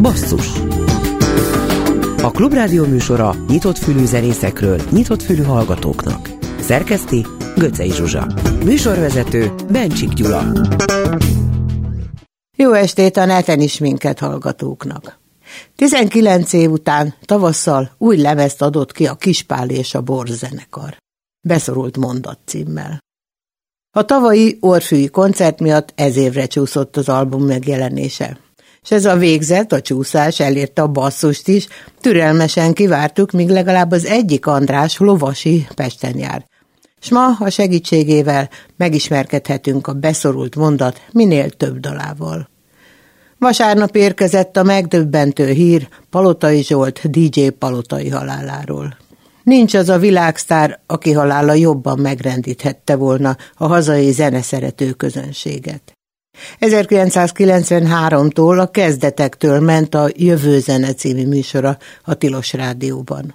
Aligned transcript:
Basszus 0.00 0.46
A 2.22 2.30
Klubrádió 2.30 2.84
műsora 2.84 3.34
nyitott 3.48 3.78
fülű 3.78 4.04
zenészekről, 4.04 4.80
nyitott 4.90 5.22
fülű 5.22 5.42
hallgatóknak. 5.42 6.30
Szerkeszti 6.60 7.26
Göcej 7.56 7.88
Zsuzsa 7.88 8.26
Műsorvezető 8.64 9.54
Bencsik 9.70 10.12
Gyula 10.12 10.52
Jó 12.56 12.72
estét 12.72 13.16
a 13.16 13.24
neten 13.24 13.60
is 13.60 13.78
minket 13.78 14.18
hallgatóknak! 14.18 15.18
19 15.76 16.52
év 16.52 16.70
után 16.70 17.14
tavasszal 17.24 17.90
új 17.98 18.16
lemezt 18.16 18.62
adott 18.62 18.92
ki 18.92 19.06
a 19.06 19.14
Kispál 19.14 19.70
és 19.70 19.94
a 19.94 20.00
Borz 20.00 20.38
zenekar. 20.38 20.96
Beszorult 21.40 21.96
mondat 21.96 22.38
címmel. 22.44 22.98
A 23.96 24.04
tavalyi 24.04 24.58
orfűi 24.60 25.06
koncert 25.06 25.60
miatt 25.60 25.92
ez 25.94 26.16
évre 26.16 26.46
csúszott 26.46 26.96
az 26.96 27.08
album 27.08 27.44
megjelenése. 27.44 28.38
És 28.84 28.90
ez 28.90 29.04
a 29.04 29.16
végzet, 29.16 29.72
a 29.72 29.80
csúszás 29.80 30.40
elérte 30.40 30.82
a 30.82 30.88
basszust 30.88 31.48
is, 31.48 31.68
türelmesen 32.00 32.72
kivártuk, 32.72 33.30
míg 33.30 33.48
legalább 33.48 33.90
az 33.90 34.04
egyik 34.04 34.46
András 34.46 34.98
lovasi 34.98 35.66
Pesten 35.74 36.18
jár. 36.18 36.44
S 37.00 37.10
ma 37.10 37.36
a 37.38 37.50
segítségével 37.50 38.50
megismerkedhetünk 38.76 39.86
a 39.86 39.92
beszorult 39.92 40.56
mondat 40.56 41.00
minél 41.12 41.50
több 41.50 41.80
dalával. 41.80 42.48
Vasárnap 43.38 43.96
érkezett 43.96 44.56
a 44.56 44.62
megdöbbentő 44.62 45.46
hír 45.46 45.88
Palotai 46.10 46.62
Zsolt 46.62 47.10
DJ 47.10 47.48
Palotai 47.48 48.08
haláláról. 48.08 48.96
Nincs 49.42 49.74
az 49.74 49.88
a 49.88 49.98
világsztár, 49.98 50.80
aki 50.86 51.12
halála 51.12 51.52
jobban 51.52 51.98
megrendíthette 51.98 52.96
volna 52.96 53.36
a 53.54 53.66
hazai 53.66 54.12
zeneszerető 54.12 54.92
közönséget. 54.92 55.93
1993-tól 56.60 58.60
a 58.60 58.70
kezdetektől 58.70 59.60
ment 59.60 59.94
a 59.94 60.08
Jövő 60.16 60.58
Zene 60.58 60.94
című 60.94 61.26
műsora 61.26 61.78
a 62.04 62.14
Tilos 62.14 62.52
Rádióban. 62.52 63.34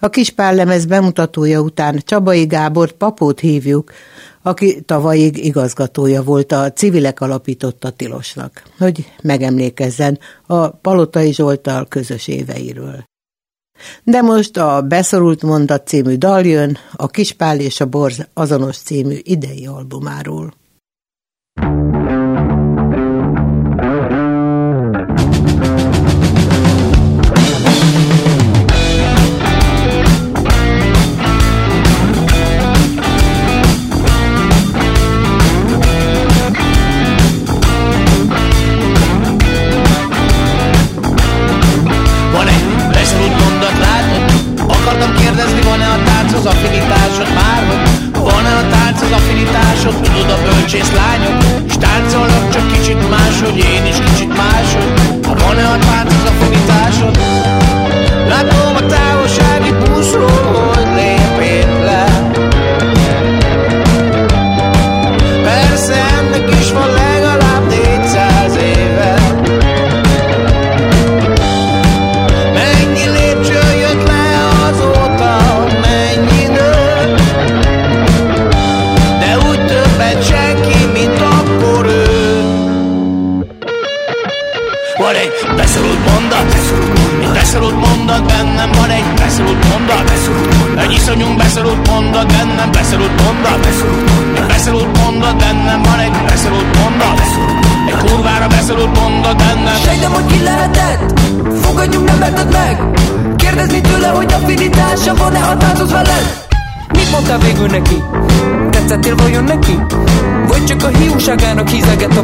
A 0.00 0.08
kispállemez 0.08 0.86
bemutatója 0.86 1.60
után 1.60 2.02
Csabai 2.04 2.46
Gábort 2.46 2.92
papót 2.92 3.40
hívjuk, 3.40 3.92
aki 4.42 4.80
tavalyig 4.80 5.44
igazgatója 5.44 6.22
volt 6.22 6.52
a 6.52 6.72
civilek 6.72 7.20
alapította 7.20 7.90
Tilosnak, 7.90 8.62
hogy 8.78 9.12
megemlékezzen 9.22 10.18
a 10.46 10.68
Palotai 10.68 11.32
Zsoltal 11.32 11.86
közös 11.88 12.28
éveiről. 12.28 13.04
De 14.02 14.20
most 14.20 14.56
a 14.56 14.80
Beszorult 14.80 15.42
Mondat 15.42 15.86
című 15.86 16.16
dal 16.16 16.44
jön, 16.44 16.78
a 16.92 17.06
Kispál 17.06 17.60
és 17.60 17.80
a 17.80 17.86
Borz 17.86 18.26
azonos 18.34 18.76
című 18.76 19.18
idei 19.22 19.66
albumáról. 19.66 20.60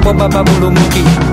Babababulum 0.08 0.74
ki 0.74 1.04
Látom 1.04 1.27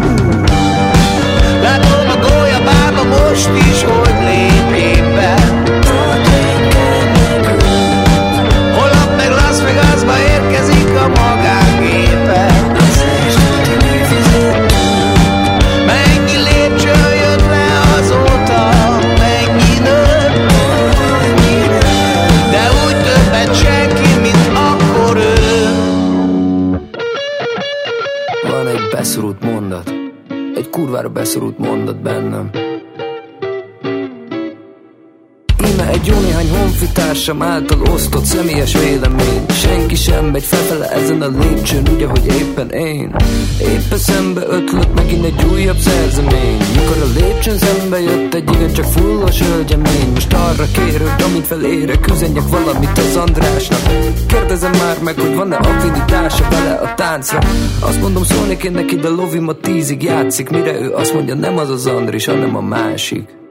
kurvára 30.86 31.10
beszorult 31.10 31.58
mondat 31.58 32.02
bennem 32.02 32.65
honfitársam 36.66 37.42
által 37.42 37.82
osztott 37.82 38.24
személyes 38.24 38.74
vélemény. 38.74 39.46
Senki 39.50 39.96
sem 39.96 40.26
megy 40.26 40.44
felfele 40.44 40.92
ezen 40.92 41.22
a 41.22 41.28
lépcsőn, 41.28 41.88
úgy, 41.94 42.04
ahogy 42.04 42.26
éppen 42.26 42.70
én. 42.70 43.16
Éppen 43.60 43.98
szembe 43.98 44.42
ötlött 44.48 44.94
megint 44.96 45.26
egy 45.26 45.46
újabb 45.52 45.78
szerzemény. 45.78 46.58
Mikor 46.76 46.98
a 47.02 47.20
lépcsőn 47.20 47.58
szembe 47.58 48.02
jött 48.02 48.34
egy 48.34 48.72
csak 48.74 48.86
fullos 48.86 49.42
hölgyemény 49.42 50.10
Most 50.14 50.34
arra 50.34 50.66
kér, 50.74 51.00
hogy 51.00 51.24
amint 51.24 51.48
felérek, 51.48 52.08
üzenjek 52.12 52.48
valamit 52.50 52.98
az 52.98 53.16
Andrásnak. 53.16 53.80
Kérdezem 54.28 54.72
már 54.72 54.98
meg, 55.04 55.20
hogy 55.20 55.36
van-e 55.36 55.56
affinitása 55.56 56.48
vele 56.50 56.74
a 56.74 56.94
táncra. 56.96 57.40
Azt 57.80 58.02
mondom, 58.02 58.24
szólnék 58.24 58.64
én 58.64 58.72
neki, 58.72 58.96
de 58.96 59.10
lovim 59.10 59.48
a 59.48 59.54
tízig 59.54 60.04
játszik 60.04 60.50
Mire 60.50 60.82
ő 60.82 60.94
azt 60.94 61.14
mondja, 61.14 61.36
nem 61.36 61.58
az 61.58 61.70
az 61.70 61.86
Andris, 61.86 62.26
hanem 62.26 62.56
a 62.56 62.62
másik 62.62 63.44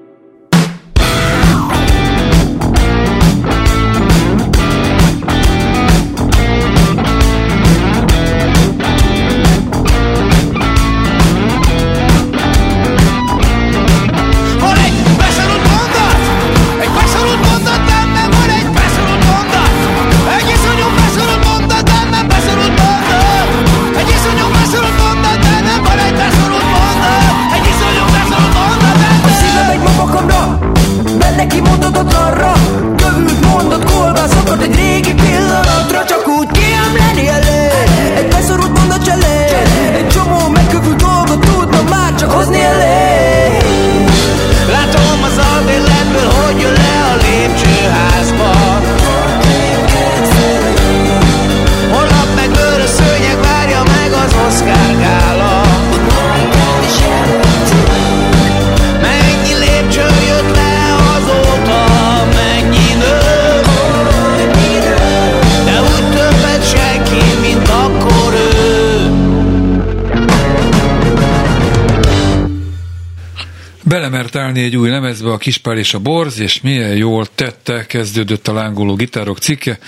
Belemert 74.55 74.75
állni 74.75 74.75
egy 74.75 74.77
új 74.77 74.91
lemezbe 74.91 75.33
a 75.33 75.37
Kispál 75.37 75.79
és 75.79 75.95
a 75.95 75.99
Borz, 75.99 76.39
és 76.39 76.61
milyen 76.61 76.97
jól 76.97 77.27
tette, 77.35 77.87
kezdődött 77.87 78.49
a 78.49 78.53
lángoló 78.53 78.95
gitárok 78.95 79.39
cikke. 79.39 79.79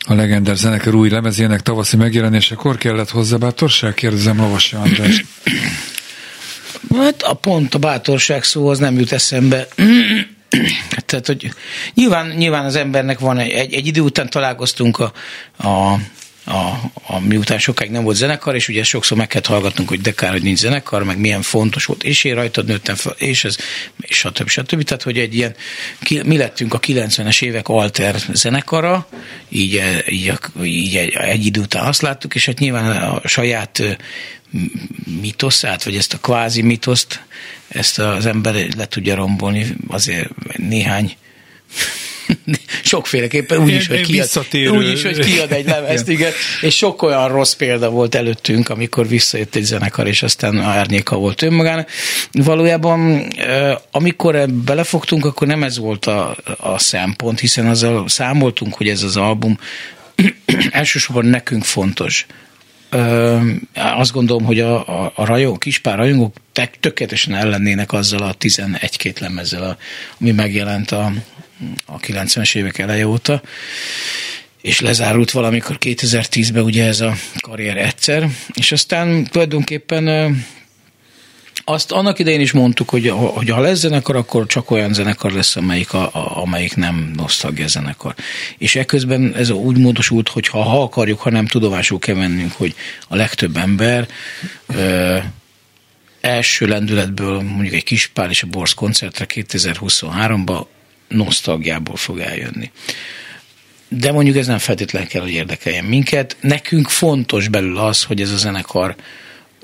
A 0.00 0.14
legendár 0.14 0.56
zenekar 0.56 0.94
új 0.94 1.08
lemezének 1.08 1.60
tavaszi 1.60 1.96
megjelenésekor 1.96 2.76
kellett 2.76 3.10
hozzá 3.10 3.36
bátorság, 3.36 3.94
kérdezem 3.94 4.36
Lovasi 4.36 4.76
András. 4.76 5.24
Hát 6.96 7.22
a 7.22 7.34
pont 7.34 7.74
a 7.74 7.78
bátorság 7.78 8.44
szó 8.44 8.68
az 8.68 8.78
nem 8.78 8.98
jut 8.98 9.12
eszembe. 9.12 9.66
Tehát, 11.06 11.26
hogy 11.26 11.52
nyilván, 11.94 12.28
nyilván 12.28 12.64
az 12.64 12.76
embernek 12.76 13.18
van 13.18 13.38
egy, 13.38 13.50
egy, 13.50 13.74
egy 13.74 13.86
idő 13.86 14.00
után 14.00 14.30
találkoztunk 14.30 14.98
a, 14.98 15.12
a 15.68 15.96
a, 16.48 16.90
a, 17.06 17.20
miután 17.20 17.58
sokáig 17.58 17.90
nem 17.90 18.02
volt 18.02 18.16
zenekar, 18.16 18.54
és 18.54 18.68
ugye 18.68 18.82
sokszor 18.82 19.16
meg 19.18 19.26
kellett 19.26 19.46
hallgatnunk, 19.46 19.88
hogy 19.88 20.00
de 20.00 20.12
kár, 20.12 20.30
hogy 20.30 20.42
nincs 20.42 20.58
zenekar, 20.58 21.04
meg 21.04 21.18
milyen 21.18 21.42
fontos 21.42 21.84
volt, 21.84 22.02
és 22.04 22.24
én 22.24 22.34
rajtad 22.34 22.66
nőttem 22.66 22.94
fel, 22.94 23.14
és 23.18 23.44
ez, 23.44 23.56
és 24.00 24.16
stb. 24.16 24.48
stb. 24.48 24.82
Tehát, 24.82 25.02
hogy 25.02 25.18
egy 25.18 25.34
ilyen, 25.34 25.54
mi 26.24 26.36
lettünk 26.36 26.74
a 26.74 26.80
90-es 26.80 27.42
évek 27.42 27.68
alter 27.68 28.16
zenekara, 28.32 29.08
így, 29.48 29.82
így, 30.08 30.32
így 30.62 30.96
egy, 30.96 31.12
egy 31.12 31.46
idő 31.46 31.60
után 31.60 31.86
azt 31.86 32.02
láttuk, 32.02 32.34
és 32.34 32.46
hát 32.46 32.58
nyilván 32.58 33.02
a 33.02 33.28
saját 33.28 33.82
mitoszát, 35.20 35.82
vagy 35.82 35.96
ezt 35.96 36.12
a 36.12 36.18
kvázi 36.18 36.62
mitoszt, 36.62 37.22
ezt 37.68 37.98
az 37.98 38.26
ember 38.26 38.54
le 38.76 38.86
tudja 38.86 39.14
rombolni 39.14 39.76
azért 39.88 40.28
néhány 40.56 41.16
sokféleképpen 42.82 43.58
úgy 43.58 43.72
is, 43.72 43.86
hogy 43.86 44.00
kiad, 44.00 44.76
úgy 44.76 44.92
is, 44.92 45.02
hogy 45.02 45.18
kiad 45.18 45.52
egy 45.52 45.66
lemezt, 45.66 46.08
igen. 46.08 46.32
És 46.60 46.76
sok 46.76 47.02
olyan 47.02 47.28
rossz 47.28 47.52
példa 47.52 47.90
volt 47.90 48.14
előttünk, 48.14 48.68
amikor 48.68 49.08
visszajött 49.08 49.54
egy 49.54 49.62
zenekar, 49.62 50.06
és 50.06 50.22
aztán 50.22 50.58
árnyéka 50.58 51.16
volt 51.16 51.42
önmagának. 51.42 51.90
Valójában, 52.32 53.28
amikor 53.90 54.50
belefogtunk, 54.50 55.24
akkor 55.24 55.46
nem 55.46 55.62
ez 55.62 55.78
volt 55.78 56.06
a, 56.06 56.36
a 56.58 56.78
szempont, 56.78 57.40
hiszen 57.40 57.66
azzal 57.66 58.08
számoltunk, 58.08 58.74
hogy 58.74 58.88
ez 58.88 59.02
az 59.02 59.16
album 59.16 59.58
elsősorban 60.70 61.24
nekünk 61.24 61.64
fontos. 61.64 62.26
Ö, 62.90 63.38
azt 63.74 64.12
gondolom, 64.12 64.44
hogy 64.44 64.60
a, 64.60 65.02
a, 65.04 65.12
a 65.14 65.24
rajong, 65.24 65.58
kispár 65.58 65.96
rajongók 65.96 66.36
tökéletesen 66.80 67.34
ellennének 67.34 67.92
azzal 67.92 68.22
a 68.22 68.34
11-két 68.34 69.18
lemezzel, 69.18 69.78
ami 70.20 70.30
megjelent 70.30 70.90
a, 70.90 71.12
a 71.86 71.98
90-es 71.98 72.56
évek 72.56 72.78
eleje 72.78 73.06
óta, 73.06 73.42
és 74.62 74.80
lezárult 74.80 75.30
valamikor 75.30 75.76
2010-ben 75.80 76.62
ugye 76.62 76.84
ez 76.84 77.00
a 77.00 77.14
karrier 77.40 77.76
egyszer, 77.76 78.28
és 78.54 78.72
aztán 78.72 79.24
tulajdonképpen 79.24 80.36
azt 81.64 81.92
annak 81.92 82.18
idején 82.18 82.40
is 82.40 82.52
mondtuk, 82.52 82.88
hogy, 82.88 83.08
hogy 83.08 83.48
ha 83.48 83.60
lesz 83.60 83.78
zenekar, 83.78 84.16
akkor 84.16 84.46
csak 84.46 84.70
olyan 84.70 84.92
zenekar 84.92 85.32
lesz, 85.32 85.56
amelyik, 85.56 85.92
a, 85.92 86.02
a, 86.12 86.42
amelyik 86.42 86.76
nem 86.76 87.12
nosztalgia 87.16 87.66
zenekar. 87.66 88.14
És 88.58 88.76
ekközben 88.76 89.34
ez 89.34 89.50
úgy 89.50 89.78
módosult, 89.78 90.28
hogy 90.28 90.48
ha, 90.48 90.62
ha 90.62 90.82
akarjuk, 90.82 91.20
ha 91.20 91.30
nem 91.30 91.46
tudomásul 91.46 91.98
kell 91.98 92.14
vennünk, 92.14 92.52
hogy 92.52 92.74
a 93.08 93.16
legtöbb 93.16 93.56
ember 93.56 94.08
ö, 94.66 95.16
első 96.20 96.66
lendületből 96.66 97.40
mondjuk 97.40 97.74
egy 97.74 97.84
Kispál 97.84 98.30
és 98.30 98.42
a 98.42 98.46
Borsz 98.46 98.74
koncertre 98.74 99.26
2023-ban 99.28 100.64
nosztalgiából 101.08 101.96
fog 101.96 102.18
eljönni. 102.18 102.70
De 103.88 104.12
mondjuk 104.12 104.36
ez 104.36 104.46
nem 104.46 104.58
feltétlenül 104.58 105.08
kell, 105.08 105.22
hogy 105.22 105.30
érdekeljen 105.30 105.84
minket. 105.84 106.36
Nekünk 106.40 106.88
fontos 106.88 107.48
belül 107.48 107.78
az, 107.78 108.02
hogy 108.04 108.20
ez 108.20 108.30
a 108.30 108.36
zenekar 108.36 108.94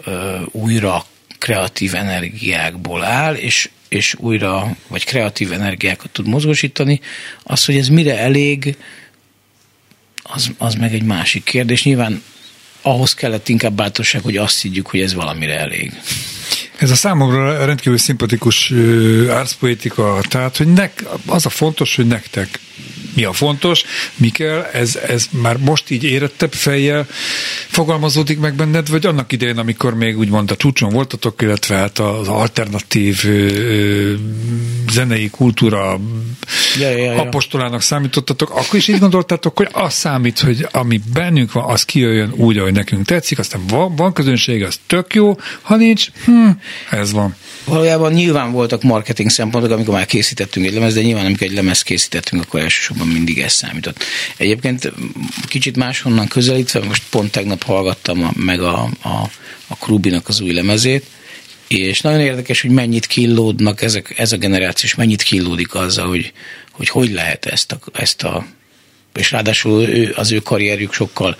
ö, 0.05 0.41
újra 0.51 1.07
kreatív 1.39 1.95
energiákból 1.95 3.05
áll, 3.05 3.35
és, 3.35 3.71
és 3.89 4.15
újra, 4.19 4.77
vagy 4.87 5.05
kreatív 5.05 5.53
energiákat 5.53 6.11
tud 6.11 6.27
mozgósítani. 6.27 7.01
Az, 7.43 7.65
hogy 7.65 7.77
ez 7.77 7.89
mire 7.89 8.19
elég, 8.19 8.77
az, 10.23 10.51
az 10.59 10.75
meg 10.75 10.95
egy 10.95 11.03
másik 11.03 11.45
kérdés. 11.45 11.85
Nyilván 11.85 12.23
ahhoz 12.83 13.15
kellett 13.15 13.49
inkább 13.49 13.73
bátorság, 13.73 14.23
hogy 14.23 14.37
azt 14.37 14.63
higgyük, 14.63 14.87
hogy 14.87 15.01
ez 15.01 15.15
valamire 15.15 15.59
elég. 15.59 15.93
Ez 16.77 16.91
a 16.91 16.95
számomra 16.95 17.65
rendkívül 17.65 17.99
szimpatikus 17.99 18.73
árszpoétika, 19.29 20.21
tehát 20.29 20.57
hogy 20.57 20.73
nek, 20.73 21.05
az 21.27 21.47
a 21.47 21.51
fontos, 21.51 21.97
hogy 21.97 22.07
nektek 22.07 22.59
mi 23.15 23.25
a 23.25 23.33
fontos, 23.33 23.85
mi 24.17 24.29
kell, 24.29 24.63
ez, 24.73 24.97
ez 24.97 25.27
már 25.31 25.57
most 25.57 25.91
így 25.91 26.05
érettebb 26.05 26.53
fejjel 26.53 27.07
fogalmazódik 27.69 28.39
meg 28.39 28.55
benned, 28.55 28.89
vagy 28.89 29.07
annak 29.07 29.33
idején, 29.33 29.59
amikor 29.59 29.95
még 29.95 30.19
úgymond 30.19 30.51
a 30.51 30.57
csúcson 30.57 30.91
voltatok, 30.91 31.43
illetve 31.43 31.77
hát 31.77 31.99
az 31.99 32.29
alternatív 32.29 33.21
ö, 33.25 34.15
zenei 34.91 35.31
kultúra 35.31 36.01
ja, 36.79 36.89
ja, 36.89 36.97
ja. 36.97 37.21
apostolának 37.21 37.83
számítottatok, 37.83 38.51
akkor 38.51 38.75
is 38.75 38.89
így 38.89 38.99
gondoltátok, 38.99 39.57
hogy 39.57 39.69
az 39.73 39.95
számít, 39.95 40.39
hogy 40.39 40.67
ami 40.73 41.01
bennünk 41.13 41.53
van, 41.53 41.65
az 41.65 41.83
kijöjjön 41.83 42.33
úgy, 42.37 42.59
ahogy 42.59 42.73
nekünk 42.73 43.07
tetszik, 43.07 43.39
aztán 43.39 43.67
van, 43.67 43.97
van 43.97 44.13
közönség, 44.13 44.63
az 44.63 44.81
tök 44.87 45.15
jó, 45.15 45.37
ha 45.63 45.77
nincs, 45.77 46.09
hm, 46.25 46.49
ez 46.91 47.13
van. 47.13 47.35
Valójában 47.65 48.13
nyilván 48.13 48.53
voltak 48.53 48.83
marketing 48.83 49.31
szempontok, 49.31 49.71
amikor 49.71 49.95
már 49.95 50.07
készítettünk 50.07 50.67
egy 50.67 50.73
lemez, 50.73 50.95
de 50.95 51.03
nyilván 51.03 51.25
amikor 51.25 51.47
egy 51.47 51.53
lemez 51.53 51.83
készítettünk, 51.83 52.43
akkor 52.43 52.61
elsősorban 52.61 53.04
mindig 53.09 53.39
ez 53.39 53.53
számított. 53.53 54.05
Egyébként 54.37 54.93
kicsit 55.47 55.77
máshonnan 55.77 56.29
közelítve, 56.29 56.85
most 56.85 57.03
pont 57.11 57.31
tegnap 57.31 57.63
hallgattam 57.63 58.31
meg 58.37 58.61
a, 58.61 58.89
a, 59.03 59.31
a 59.67 59.77
Krubinak 59.77 60.29
az 60.29 60.41
új 60.41 60.53
lemezét, 60.53 61.05
és 61.69 62.01
nagyon 62.01 62.21
érdekes, 62.21 62.61
hogy 62.61 62.71
mennyit 62.71 63.07
killódnak 63.07 63.83
ezek, 63.83 64.19
ez 64.19 64.33
a 64.33 64.37
generáció, 64.37 64.89
és 64.89 64.95
mennyit 64.95 65.23
killódik 65.23 65.75
azzal, 65.75 66.09
hogy 66.09 66.33
hogy, 66.77 66.89
hogy 66.89 67.11
lehet 67.11 67.47
ezt 67.47 67.73
a, 67.73 67.79
ezt 67.93 68.23
a 68.23 68.47
és 69.19 69.31
ráadásul 69.31 69.89
ő, 69.89 70.13
az 70.17 70.33
ő 70.33 70.39
karrierjük 70.39 70.93
sokkal 70.93 71.37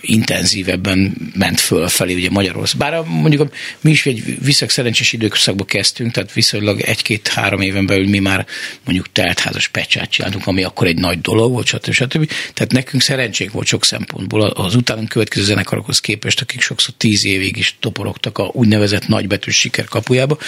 intenzívebben 0.00 1.16
ment 1.34 1.60
fölfelé, 1.60 2.14
ugye 2.14 2.30
Magyarország. 2.30 2.78
Bár 2.78 3.02
mondjuk 3.02 3.54
mi 3.80 3.90
is 3.90 4.06
egy 4.06 4.36
viszont 4.44 4.70
szerencsés 4.70 5.12
időszakba 5.12 5.64
kezdtünk, 5.64 6.12
tehát 6.12 6.32
viszonylag 6.32 6.80
egy-két-három 6.80 7.60
éven 7.60 7.86
belül 7.86 8.08
mi 8.08 8.18
már 8.18 8.46
mondjuk 8.84 9.12
teltházas 9.12 9.68
pecsát 9.68 10.10
csináltunk, 10.10 10.46
ami 10.46 10.62
akkor 10.62 10.86
egy 10.86 10.98
nagy 10.98 11.20
dolog 11.20 11.52
volt, 11.52 11.66
stb. 11.66 11.92
stb. 11.92 12.30
Tehát 12.54 12.72
nekünk 12.72 13.02
szerencsénk 13.02 13.52
volt 13.52 13.66
sok 13.66 13.84
szempontból 13.84 14.42
az 14.42 14.74
utánunk 14.74 15.08
következő 15.08 15.44
zenekarokhoz 15.44 16.00
képest, 16.00 16.40
akik 16.40 16.60
sokszor 16.60 16.94
tíz 16.96 17.24
évig 17.24 17.56
is 17.56 17.76
toporogtak 17.80 18.38
a 18.38 18.50
úgynevezett 18.52 19.08
nagybetűs 19.08 19.58
siker 19.58 19.84
kapujába. 19.84 20.38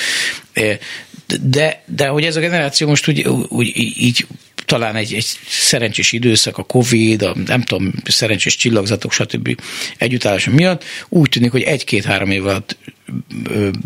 De, 1.43 1.85
de 1.87 2.07
hogy 2.07 2.25
ez 2.25 2.37
a 2.37 2.41
generáció 2.41 2.89
most 2.89 3.09
úgy, 3.09 3.29
úgy 3.49 3.73
így 3.97 4.27
talán 4.65 4.97
egy, 4.97 5.15
egy 5.15 5.27
szerencsés 5.49 6.13
időszak, 6.13 6.59
a 6.59 6.63
Covid, 6.63 7.23
a 7.23 7.37
nem 7.47 7.63
tudom, 7.63 7.93
szerencsés 8.05 8.57
csillagzatok, 8.57 9.13
stb. 9.13 9.61
együttállása 9.99 10.51
miatt 10.51 10.85
úgy 11.09 11.29
tűnik, 11.29 11.51
hogy 11.51 11.63
egy-két-három 11.63 12.31
év 12.31 12.47
alatt 12.47 12.77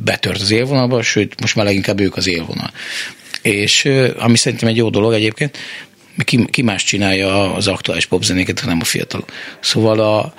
betört 0.04 0.40
az 0.40 0.50
élvonalba, 0.50 1.02
sőt, 1.02 1.40
most 1.40 1.54
már 1.54 1.64
leginkább 1.64 2.00
ők 2.00 2.16
az 2.16 2.26
élvonal. 2.28 2.70
És 3.42 3.88
ami 4.18 4.36
szerintem 4.36 4.68
egy 4.68 4.76
jó 4.76 4.90
dolog 4.90 5.12
egyébként, 5.12 5.58
ki, 6.24 6.44
ki 6.50 6.62
más 6.62 6.84
csinálja 6.84 7.54
az 7.54 7.66
aktuális 7.66 8.06
popzenéket, 8.06 8.60
hanem 8.60 8.78
a 8.80 8.84
fiatal. 8.84 9.24
Szóval 9.60 10.00
a, 10.00 10.34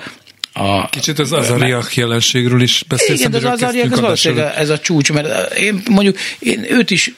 a, 0.54 0.90
Kicsit 0.90 1.20
az 1.20 1.32
azariak 1.32 1.96
jelenségről 1.96 2.62
is 2.62 2.84
beszélsz. 2.88 3.20
Igen, 3.20 3.32
de 3.32 3.38
az 3.38 3.44
azariak 3.44 3.92
az 3.92 4.00
valószínűleg 4.00 4.54
ez 4.56 4.70
a 4.70 4.80
csúcs, 4.80 5.12
mert 5.12 5.58
én 5.58 5.82
mondjuk 5.90 6.18
én 6.40 6.66
őt 6.70 6.92
is 6.92 7.12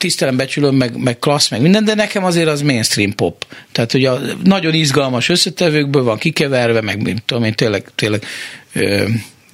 tisztelem, 0.00 0.36
becsülöm, 0.36 0.74
meg, 0.74 0.96
meg 0.96 1.18
klassz, 1.18 1.50
meg 1.50 1.60
minden, 1.60 1.84
de 1.84 1.94
nekem 1.94 2.24
azért 2.24 2.48
az 2.48 2.62
mainstream 2.62 3.14
pop. 3.14 3.46
Tehát, 3.72 3.92
hogy 3.92 4.04
a 4.04 4.20
nagyon 4.44 4.74
izgalmas 4.74 5.28
összetevőkből 5.28 6.02
van 6.02 6.18
kikeverve, 6.18 6.80
meg 6.80 7.22
tudom 7.26 7.44
én, 7.44 7.54
tényleg, 7.54 7.90
tényleg 7.94 8.24
ö, 8.72 9.08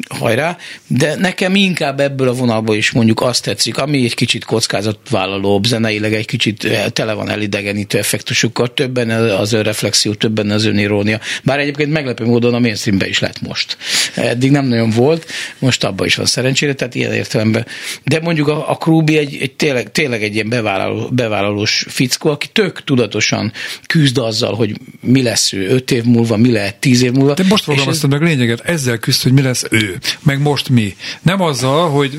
hajrá, 0.09 0.57
de 0.87 1.15
nekem 1.15 1.55
inkább 1.55 2.01
ebből 2.01 2.29
a 2.29 2.33
vonalból 2.33 2.77
is 2.77 2.91
mondjuk 2.91 3.21
azt 3.21 3.43
tetszik, 3.43 3.79
ami 3.79 4.05
egy 4.05 4.15
kicsit 4.15 4.45
kockázatvállalóbb, 4.45 5.65
zeneileg 5.65 6.15
egy 6.15 6.27
kicsit 6.27 6.65
eh, 6.65 6.85
tele 6.93 7.13
van 7.13 7.31
elidegenítő 7.31 7.99
effektusukkal, 7.99 8.75
többen 8.75 9.11
az 9.11 9.53
reflexió, 9.53 10.15
többen 10.15 10.51
az 10.51 10.65
önirónia. 10.65 11.21
Bár 11.43 11.59
egyébként 11.59 11.93
meglepő 11.93 12.25
módon 12.25 12.55
a 12.55 12.59
mainstreamben 12.59 13.09
is 13.09 13.19
lett 13.19 13.41
most. 13.41 13.77
Eddig 14.15 14.51
nem 14.51 14.67
nagyon 14.67 14.91
volt, 14.91 15.27
most 15.59 15.85
abban 15.85 16.07
is 16.07 16.15
van 16.15 16.27
szerencsére, 16.27 16.75
tehát 16.75 16.95
ilyen 16.95 17.13
értelemben. 17.13 17.67
De 18.05 18.21
mondjuk 18.21 18.49
a, 18.49 18.71
a 18.71 18.77
Krúbi 18.77 19.17
egy, 19.17 19.37
egy 19.41 19.53
tényleg, 19.53 19.93
tényleg 19.93 20.23
egy 20.23 20.35
ilyen 20.35 20.49
bevállaló, 20.49 21.09
bevállalós 21.13 21.87
fickó, 21.89 22.31
aki 22.31 22.47
tök 22.53 22.85
tudatosan 22.85 23.53
küzd 23.87 24.19
azzal, 24.19 24.55
hogy 24.55 24.77
mi 25.01 25.23
lesz 25.23 25.53
ő 25.53 25.69
öt 25.69 25.91
év 25.91 26.05
múlva, 26.05 26.37
mi 26.37 26.51
lehet 26.51 26.77
tíz 26.77 27.03
év 27.03 27.13
múlva. 27.13 27.35
De 27.35 27.45
most 27.49 27.65
fogalmaztam 27.65 28.13
ez... 28.13 28.19
meg 28.19 28.29
lényeget, 28.29 28.61
ezzel 28.61 28.99
küzd, 28.99 29.23
hogy 29.23 29.33
mi 29.33 29.43
lesz 29.43 29.65
ő 29.71 29.86
meg 30.23 30.41
most 30.41 30.69
mi. 30.69 30.97
Nem 31.23 31.41
azzal, 31.41 31.91
hogy 31.91 32.11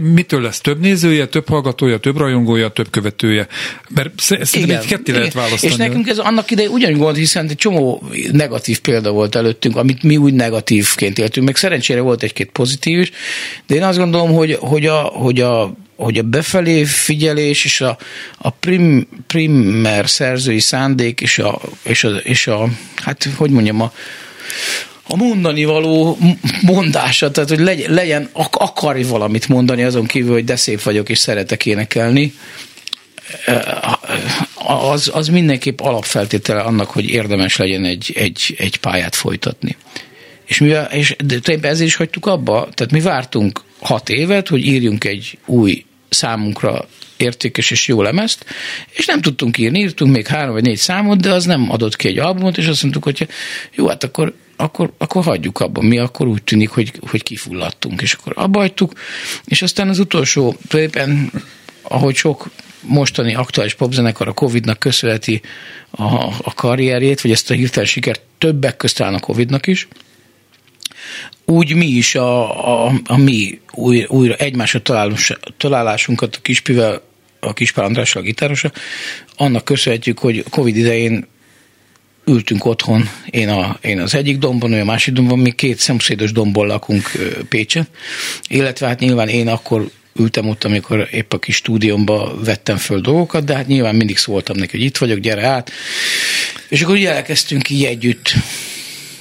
mitől 0.00 0.40
lesz 0.40 0.60
több 0.60 0.80
nézője, 0.80 1.26
több 1.26 1.48
hallgatója, 1.48 1.98
több 1.98 2.16
rajongója, 2.16 2.68
több 2.68 2.90
követője. 2.90 3.46
Mert 3.94 4.10
szerintem 4.16 4.82
így 4.82 4.88
ketté 4.88 5.12
lehet 5.12 5.32
választani. 5.32 5.72
És 5.72 5.78
nekünk 5.78 6.08
ez 6.08 6.18
annak 6.18 6.50
idején 6.50 6.70
ugyanúgy 6.70 6.98
volt, 6.98 7.16
hiszen 7.16 7.48
egy 7.48 7.56
csomó 7.56 8.02
negatív 8.32 8.80
példa 8.80 9.10
volt 9.10 9.34
előttünk, 9.34 9.76
amit 9.76 10.02
mi 10.02 10.16
úgy 10.16 10.34
negatívként 10.34 11.18
éltünk, 11.18 11.46
meg 11.46 11.56
szerencsére 11.56 12.00
volt 12.00 12.22
egy-két 12.22 12.50
pozitív 12.50 13.00
is, 13.00 13.12
de 13.66 13.74
én 13.74 13.82
azt 13.82 13.98
gondolom, 13.98 14.32
hogy, 14.32 14.56
hogy, 14.60 14.86
a, 14.86 15.00
hogy 15.00 15.40
a 15.40 15.74
hogy 15.96 16.18
a 16.18 16.22
befelé 16.22 16.84
figyelés 16.84 17.64
és 17.64 17.80
a, 17.80 17.98
a 18.38 18.50
prim, 18.50 19.08
primer 19.26 20.08
szerzői 20.08 20.58
szándék 20.58 21.20
és 21.20 21.38
a, 21.38 21.60
és 21.82 22.04
a, 22.04 22.08
és 22.08 22.46
a 22.46 22.68
hát 22.94 23.28
hogy 23.36 23.50
mondjam, 23.50 23.80
a, 23.80 23.92
a 25.08 25.16
mondani 25.16 25.64
való 25.64 26.18
mondása, 26.62 27.30
tehát 27.30 27.48
hogy 27.48 27.60
legyen, 27.60 27.92
legyen 27.92 28.28
akarj 28.50 29.02
valamit 29.02 29.48
mondani 29.48 29.82
azon 29.82 30.06
kívül, 30.06 30.32
hogy 30.32 30.44
de 30.44 30.56
szép 30.56 30.82
vagyok 30.82 31.08
és 31.08 31.18
szeretek 31.18 31.66
énekelni, 31.66 32.34
az, 34.66 35.10
az 35.14 35.28
mindenképp 35.28 35.80
alapfeltétele 35.80 36.60
annak, 36.60 36.90
hogy 36.90 37.08
érdemes 37.08 37.56
legyen 37.56 37.84
egy, 37.84 38.12
egy, 38.14 38.54
egy 38.58 38.76
pályát 38.76 39.14
folytatni. 39.14 39.76
És, 40.44 40.58
mivel, 40.58 40.84
és 40.84 41.16
de 41.24 41.68
ezért 41.68 41.88
is 41.88 41.96
hagytuk 41.96 42.26
abba, 42.26 42.68
tehát 42.74 42.92
mi 42.92 43.00
vártunk 43.00 43.62
hat 43.80 44.08
évet, 44.08 44.48
hogy 44.48 44.66
írjunk 44.66 45.04
egy 45.04 45.38
új 45.46 45.84
számunkra 46.08 46.88
értékes 47.16 47.70
és 47.70 47.88
jó 47.88 48.02
lemezt, 48.02 48.44
és 48.90 49.06
nem 49.06 49.20
tudtunk 49.20 49.58
írni, 49.58 49.78
írtunk 49.78 50.14
még 50.14 50.26
három 50.26 50.52
vagy 50.52 50.62
négy 50.62 50.76
számot, 50.76 51.20
de 51.20 51.32
az 51.32 51.44
nem 51.44 51.70
adott 51.70 51.96
ki 51.96 52.08
egy 52.08 52.18
albumot, 52.18 52.58
és 52.58 52.66
azt 52.66 52.82
mondtuk, 52.82 53.04
hogy 53.04 53.28
jó, 53.74 53.88
hát 53.88 54.04
akkor, 54.04 54.34
akkor, 54.56 54.92
akkor 54.98 55.24
hagyjuk 55.24 55.60
abba. 55.60 55.82
Mi 55.82 55.98
akkor 55.98 56.26
úgy 56.26 56.42
tűnik, 56.42 56.68
hogy, 56.68 56.92
hogy 57.10 57.22
kifulladtunk, 57.22 58.02
és 58.02 58.12
akkor 58.12 58.32
abba 58.36 58.58
hagytuk, 58.58 58.92
és 59.44 59.62
aztán 59.62 59.88
az 59.88 59.98
utolsó, 59.98 60.56
tulajdonképpen, 60.68 61.30
ahogy 61.82 62.14
sok 62.14 62.50
mostani 62.80 63.34
aktuális 63.34 63.74
popzenekar 63.74 64.28
a 64.28 64.32
Covid-nak 64.32 64.78
köszönheti 64.78 65.40
a, 65.90 66.04
a 66.42 66.54
karrierjét, 66.54 67.20
vagy 67.20 67.30
ezt 67.30 67.50
a 67.50 67.54
hirtelen 67.54 67.88
sikert 67.88 68.20
többek 68.38 68.76
közt 68.76 69.00
a 69.00 69.18
Covid-nak 69.20 69.66
is, 69.66 69.88
úgy 71.44 71.74
mi 71.74 71.86
is 71.86 72.14
a, 72.14 72.86
a, 72.86 72.92
a 73.04 73.16
mi 73.16 73.60
új, 73.72 74.04
újra 74.08 74.34
egymásra 74.34 74.82
találás, 74.82 75.32
találásunkat 75.56 76.36
a 76.36 76.40
Kispivel, 76.42 77.02
a 77.40 77.52
Kispál 77.52 77.84
Andrással, 77.84 78.22
a 78.22 78.24
gitárosa, 78.24 78.72
annak 79.36 79.64
köszönhetjük, 79.64 80.18
hogy 80.18 80.44
Covid 80.50 80.76
idején 80.76 81.26
ültünk 82.26 82.64
otthon, 82.64 83.08
én, 83.30 83.48
a, 83.48 83.78
én 83.80 84.00
az 84.00 84.14
egyik 84.14 84.38
dombon, 84.38 84.72
ő 84.72 84.80
a 84.80 84.84
másik 84.84 85.14
dombon, 85.14 85.38
mi 85.38 85.50
két 85.50 85.78
szomszédos 85.78 86.32
dombon 86.32 86.66
lakunk 86.66 87.10
Pécsen, 87.48 87.86
illetve 88.48 88.86
hát 88.86 89.00
nyilván 89.00 89.28
én 89.28 89.48
akkor 89.48 89.90
ültem 90.18 90.48
ott, 90.48 90.64
amikor 90.64 91.08
épp 91.10 91.32
a 91.32 91.38
kis 91.38 91.56
stúdiómba 91.56 92.34
vettem 92.44 92.76
föl 92.76 93.00
dolgokat, 93.00 93.44
de 93.44 93.54
hát 93.54 93.66
nyilván 93.66 93.94
mindig 93.94 94.16
szóltam 94.16 94.56
neki, 94.56 94.76
hogy 94.76 94.86
itt 94.86 94.96
vagyok, 94.96 95.18
gyere 95.18 95.46
át. 95.46 95.70
És 96.68 96.82
akkor 96.82 96.94
ugye 96.94 97.14
elkezdtünk 97.14 97.70
így 97.70 97.84
együtt 97.84 98.34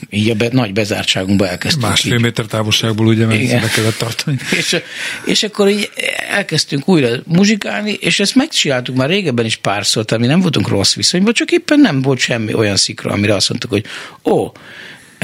így 0.09 0.29
a 0.29 0.33
be, 0.33 0.47
nagy 0.51 0.73
bezártságunkba 0.73 1.47
elkezdtünk. 1.47 1.87
Másfél 1.87 2.13
így. 2.13 2.21
méter 2.21 2.45
távolságból 2.45 3.07
ugye 3.07 3.25
meg 3.25 3.71
kellett 3.75 3.97
tartani. 3.97 4.37
és, 4.59 4.81
és 5.25 5.43
akkor 5.43 5.69
így 5.69 5.89
elkezdtünk 6.29 6.87
újra 6.87 7.09
muzsikálni, 7.25 7.91
és 7.91 8.19
ezt 8.19 8.35
megcsináltuk 8.35 8.95
már 8.95 9.09
régebben 9.09 9.45
is 9.45 9.55
párszor, 9.55 10.05
tehát 10.05 10.23
mi 10.23 10.29
nem 10.29 10.41
voltunk 10.41 10.67
rossz 10.67 10.93
viszonyban, 10.93 11.33
csak 11.33 11.51
éppen 11.51 11.79
nem 11.79 12.01
volt 12.01 12.19
semmi 12.19 12.53
olyan 12.53 12.75
szikra, 12.75 13.11
amire 13.11 13.35
azt 13.35 13.49
mondtuk, 13.49 13.71
hogy 13.71 13.85
ó, 14.23 14.51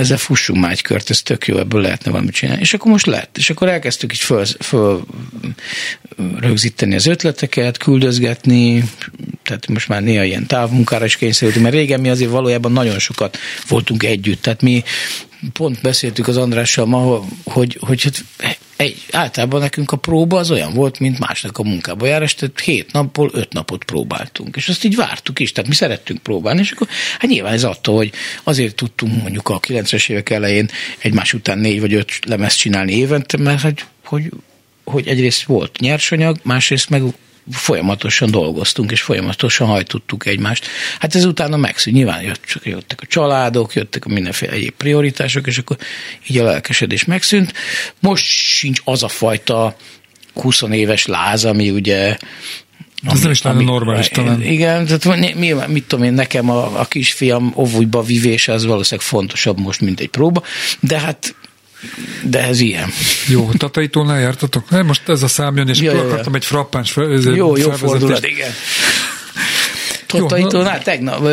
ezzel 0.02 0.18
fussunk 0.18 0.60
már 0.62 0.72
egy 0.72 0.82
kört, 0.82 1.10
ez 1.10 1.22
tök 1.22 1.48
jó, 1.48 1.58
ebből 1.58 1.82
lehetne 1.82 2.12
valamit 2.12 2.34
csinálni. 2.34 2.62
És 2.62 2.74
akkor 2.74 2.92
most 2.92 3.06
lett. 3.06 3.38
És 3.38 3.50
akkor 3.50 3.68
elkezdtük 3.68 4.14
így 4.14 4.20
föl, 4.20 4.46
föl 4.46 5.04
rögzíteni 6.40 6.96
az 6.96 7.06
ötleteket, 7.06 7.78
küldözgetni, 7.78 8.84
tehát 9.44 9.68
most 9.68 9.88
már 9.88 10.04
néha 10.04 10.24
ilyen 10.24 10.48
távmunkára 10.48 11.06
is 11.06 11.16
kényszerültünk, 11.16 11.64
mert 11.66 11.78
régen 11.78 12.00
mi 12.00 12.10
azért 12.10 12.32
valójában 12.32 12.72
nagyon 12.72 13.00
sokat 13.00 13.38
voltunk 13.68 14.04
együtt. 14.04 14.42
Tehát 14.42 14.62
mi 14.62 14.84
pont 15.54 15.82
beszéltük 15.82 16.28
az 16.28 16.38
Andrással 16.38 16.86
ma, 16.86 17.26
hogy, 17.44 17.78
hogy 17.80 18.04
hát 18.04 18.24
egy, 18.82 19.06
általában 19.12 19.60
nekünk 19.60 19.92
a 19.92 19.98
próba 19.98 20.38
az 20.38 20.52
olyan 20.52 20.74
volt, 20.74 21.00
mint 21.00 21.20
másnak 21.20 21.58
a 21.58 21.64
munkába 21.64 22.06
járás, 22.06 22.36
tehát 22.36 22.60
hét 22.60 22.92
napból 22.92 23.30
öt 23.34 23.54
napot 23.54 23.84
próbáltunk, 23.84 24.56
és 24.56 24.70
azt 24.70 24.84
így 24.84 24.96
vártuk 24.96 25.40
is, 25.40 25.52
tehát 25.52 25.70
mi 25.70 25.76
szerettünk 25.76 26.20
próbálni, 26.20 26.60
és 26.60 26.72
akkor 26.72 26.88
hát 27.20 27.30
nyilván 27.30 27.54
ez 27.54 27.64
attól, 27.64 27.96
hogy 27.96 28.12
azért 28.44 28.76
tudtunk 28.76 29.22
mondjuk 29.22 29.50
a 29.50 29.60
90-es 29.60 30.10
évek 30.10 30.30
elején 30.30 30.70
egymás 31.00 31.34
után 31.34 31.58
négy 31.58 31.80
vagy 31.80 31.94
öt 31.94 32.12
lemezt 32.26 32.58
csinálni 32.58 32.98
évente, 32.98 33.38
mert 33.38 33.62
hogy, 33.62 33.84
hogy, 34.04 34.30
hogy 34.84 35.08
egyrészt 35.08 35.44
volt 35.44 35.80
nyersanyag, 35.80 36.38
másrészt 36.44 36.90
meg 36.90 37.04
folyamatosan 37.52 38.32
dolgoztunk, 38.32 38.92
és 38.92 39.02
folyamatosan 39.02 39.68
hajtottuk 39.68 40.26
egymást. 40.26 40.68
Hát 41.00 41.16
ez 41.16 41.26
utána 41.26 41.58
megszűnt. 41.58 41.96
Nyilván 41.96 42.22
jött, 42.22 42.46
csak 42.46 42.66
jöttek 42.66 43.00
a 43.02 43.06
családok, 43.06 43.74
jöttek 43.74 44.06
a 44.06 44.10
mindenféle 44.10 44.52
egyéb 44.52 44.74
prioritások, 44.78 45.48
és 45.48 45.58
akkor 45.58 45.78
így 46.28 46.38
a 46.38 46.44
lelkesedés 46.44 47.06
megszűnt. 47.06 47.54
Most 48.00 48.26
sincs 48.26 48.82
az 48.84 49.04
a 49.04 49.08
fajta 49.08 49.76
20 50.34 50.62
éves 50.62 51.06
láz, 51.06 51.46
ami 51.46 51.70
ugye 51.70 52.18
ami, 53.04 53.14
Ez 53.14 53.22
nem 53.22 53.32
is 53.32 53.42
lenne 53.42 53.64
normális 53.64 54.08
talán. 54.08 54.42
Igen, 54.42 54.86
tehát 54.86 55.36
mi, 55.36 55.54
mit 55.68 55.84
tudom 55.88 56.06
én, 56.06 56.14
nekem 56.14 56.50
a, 56.50 56.80
a 56.80 56.86
kisfiam 56.86 57.54
óvújba 57.56 58.02
vivése 58.02 58.54
az 58.54 58.66
valószínűleg 58.66 59.10
fontosabb 59.10 59.60
most, 59.60 59.82
mint 59.82 60.00
egy 60.00 60.10
próba, 60.10 60.44
de 60.80 61.00
hát 61.00 61.36
de 62.24 62.44
ez 62.44 62.60
ilyen. 62.60 62.90
Jó, 63.28 63.50
Tataitónál 63.58 64.20
jártatok? 64.20 64.70
Nem, 64.70 64.86
most 64.86 65.10
ez 65.10 65.24
a 65.24 65.28
szám 65.28 65.58
jön, 65.58 65.68
és 65.68 65.80
ja, 65.80 65.92
akkor 65.92 66.06
akartam 66.06 66.36
egy 66.36 66.46
frappáns 66.46 66.92
fel, 66.92 67.10
Jó, 67.10 67.58
jó 67.58 67.72
fordulat, 67.72 68.26
igen. 68.26 68.52
Tataitónál 70.06 70.82
tegnap, 70.82 71.28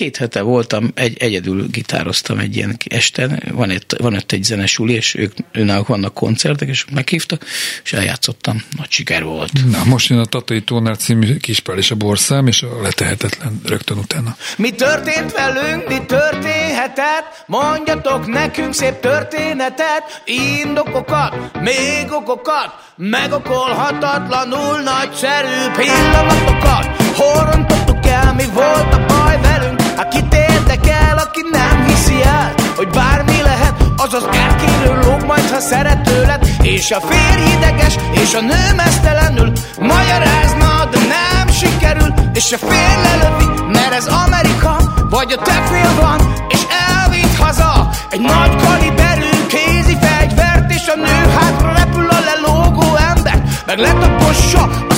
két 0.00 0.16
hete 0.16 0.40
voltam, 0.42 0.90
egy, 0.94 1.16
egyedül 1.18 1.66
gitároztam 1.66 2.38
egy 2.38 2.56
ilyen 2.56 2.76
este, 2.84 3.40
van, 3.52 3.70
egy, 3.70 3.84
van 3.98 4.14
ott 4.14 4.32
egy 4.32 4.42
zenesuli, 4.42 4.92
és 4.92 5.14
ők, 5.14 5.32
őnáluk 5.52 5.86
vannak 5.86 6.14
koncertek, 6.14 6.68
és 6.68 6.84
meghívtak, 6.92 7.44
és 7.84 7.92
eljátszottam. 7.92 8.62
Nagy 8.76 8.90
siker 8.90 9.24
volt. 9.24 9.52
Na, 9.70 9.84
most 9.84 10.08
jön 10.08 10.18
a 10.18 10.24
Tatai 10.24 10.62
Tónál 10.62 10.94
című 10.94 11.36
kispál 11.36 11.78
és 11.78 11.90
a 11.90 11.94
borszám, 11.94 12.46
és 12.46 12.62
a 12.62 12.82
letehetetlen 12.82 13.60
rögtön 13.64 13.98
utána. 13.98 14.36
Mi 14.56 14.70
történt 14.70 15.32
velünk, 15.32 15.88
mi 15.88 15.98
történhetett? 16.06 17.44
Mondjatok 17.46 18.26
nekünk 18.26 18.74
szép 18.74 19.00
történetet, 19.00 20.22
indokokat, 20.24 21.60
még 21.60 22.06
okokat, 22.10 22.74
megokolhatatlanul 22.96 24.80
nagyszerű 24.80 25.70
pillanatokat. 25.76 26.86
Hol 27.14 27.50
rontottuk 27.52 28.06
el, 28.06 28.34
mi 28.34 28.44
volt 28.54 28.94
a 28.94 29.04
baj 29.06 29.40
velünk? 29.40 29.79
Hát 30.00 30.08
kit 30.08 30.34
érdekel, 30.34 31.18
aki 31.18 31.46
nem 31.50 31.84
hiszi 31.86 32.22
el, 32.22 32.54
hogy 32.76 32.88
bármi 32.88 33.42
lehet, 33.42 33.74
az 33.96 34.14
az 34.14 34.24
erkéről 34.32 35.04
lóg 35.04 35.24
majd, 35.26 35.50
ha 35.50 35.60
szeret 35.60 36.02
tőled, 36.02 36.48
és 36.62 36.90
a 36.90 37.00
férj 37.00 37.50
ideges, 37.56 37.96
és 38.10 38.34
a 38.34 38.40
nő 38.40 38.74
mesztelenül 38.76 39.52
magyarázna, 39.78 40.84
de 40.90 40.98
nem 40.98 41.48
sikerül, 41.48 42.14
és 42.34 42.52
a 42.52 42.56
fél 42.56 43.00
lelövi, 43.02 43.44
mert 43.72 43.92
ez 43.92 44.06
Amerika, 44.06 44.76
vagy 45.10 45.36
a 45.38 45.44
fél 45.44 45.94
van, 46.00 46.34
és 46.48 46.60
elvitt 46.96 47.36
haza. 47.36 47.90
Egy 48.10 48.20
nagy 48.20 48.56
kaliberű 48.56 49.46
kézi 49.48 49.96
fegyvert, 50.00 50.72
és 50.72 50.88
a 50.88 50.96
nő 50.96 51.30
hátra 51.38 51.72
repül 51.72 52.08
a 52.08 52.18
lelógó 52.20 52.96
ember, 52.96 53.42
meg 53.66 53.78
letapossa 53.78 54.88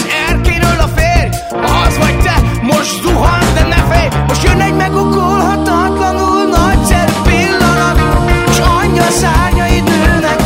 most 2.83 3.03
zuhan, 3.03 3.55
de 3.55 3.63
ne 3.63 3.77
félj, 3.77 4.09
most 4.29 4.43
jön 4.43 4.61
egy 4.61 4.75
megukolhatatlanul 4.75 6.43
nagyszerű 6.45 7.13
pillanat, 7.23 7.99
és 8.51 8.59
anyja 8.59 9.11
szárnyai 9.11 9.81
nőnek, 9.81 10.41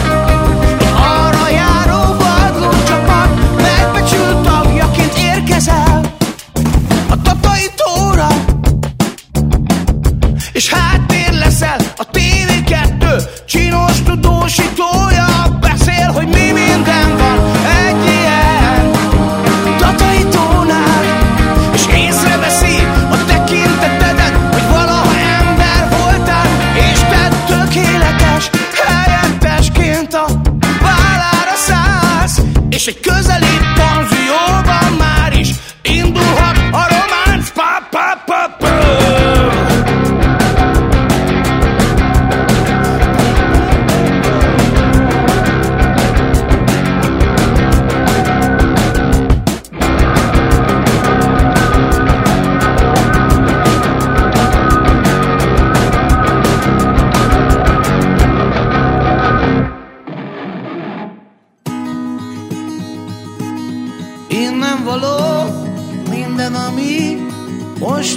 egy 0.79 0.93
arra 0.93 1.49
járó 1.49 2.01
vadló 2.21 2.71
csapat, 2.87 3.29
megbecsült 3.61 4.43
tagjaként 4.43 5.19
érkezel. 5.19 6.01
A 7.11 7.23
tatai 7.23 7.71
tóra, 7.77 8.29
és 10.53 10.73
háttér 10.73 11.33
leszel 11.33 11.79
a 11.97 12.05
TV2 12.13 13.23
csinos 13.47 14.03
tudósítója, 14.03 14.86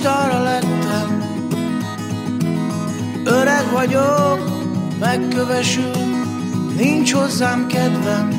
most 0.04 0.16
arra 0.16 0.44
lettem. 0.44 1.24
Öreg 3.24 3.72
vagyok, 3.72 4.40
megkövesül, 5.00 5.92
nincs 6.78 7.14
hozzám 7.14 7.68
kedvem. 7.68 8.30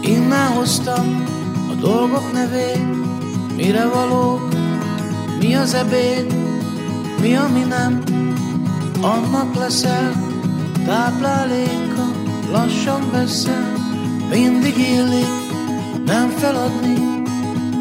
Innen 0.00 0.46
hoztam 0.46 1.24
a 1.70 1.74
dolgok 1.80 2.32
nevét, 2.32 2.84
mire 3.56 3.86
valók, 3.86 4.48
mi 5.40 5.54
az 5.54 5.74
ebéd, 5.74 6.34
mi 7.20 7.36
ami 7.36 7.62
nem, 7.68 8.02
annak 9.00 9.54
leszel, 9.54 10.12
tápláléka, 10.86 12.10
lassan 12.50 13.10
veszel, 13.10 13.72
mindig 14.30 14.78
illik, 14.78 15.28
nem 16.04 16.28
feladni, 16.28 17.22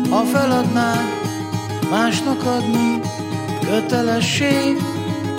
ha 0.10 0.24
feladnád, 0.24 1.23
másnak 1.94 2.44
adni, 2.46 3.00
kötelesség, 3.66 4.82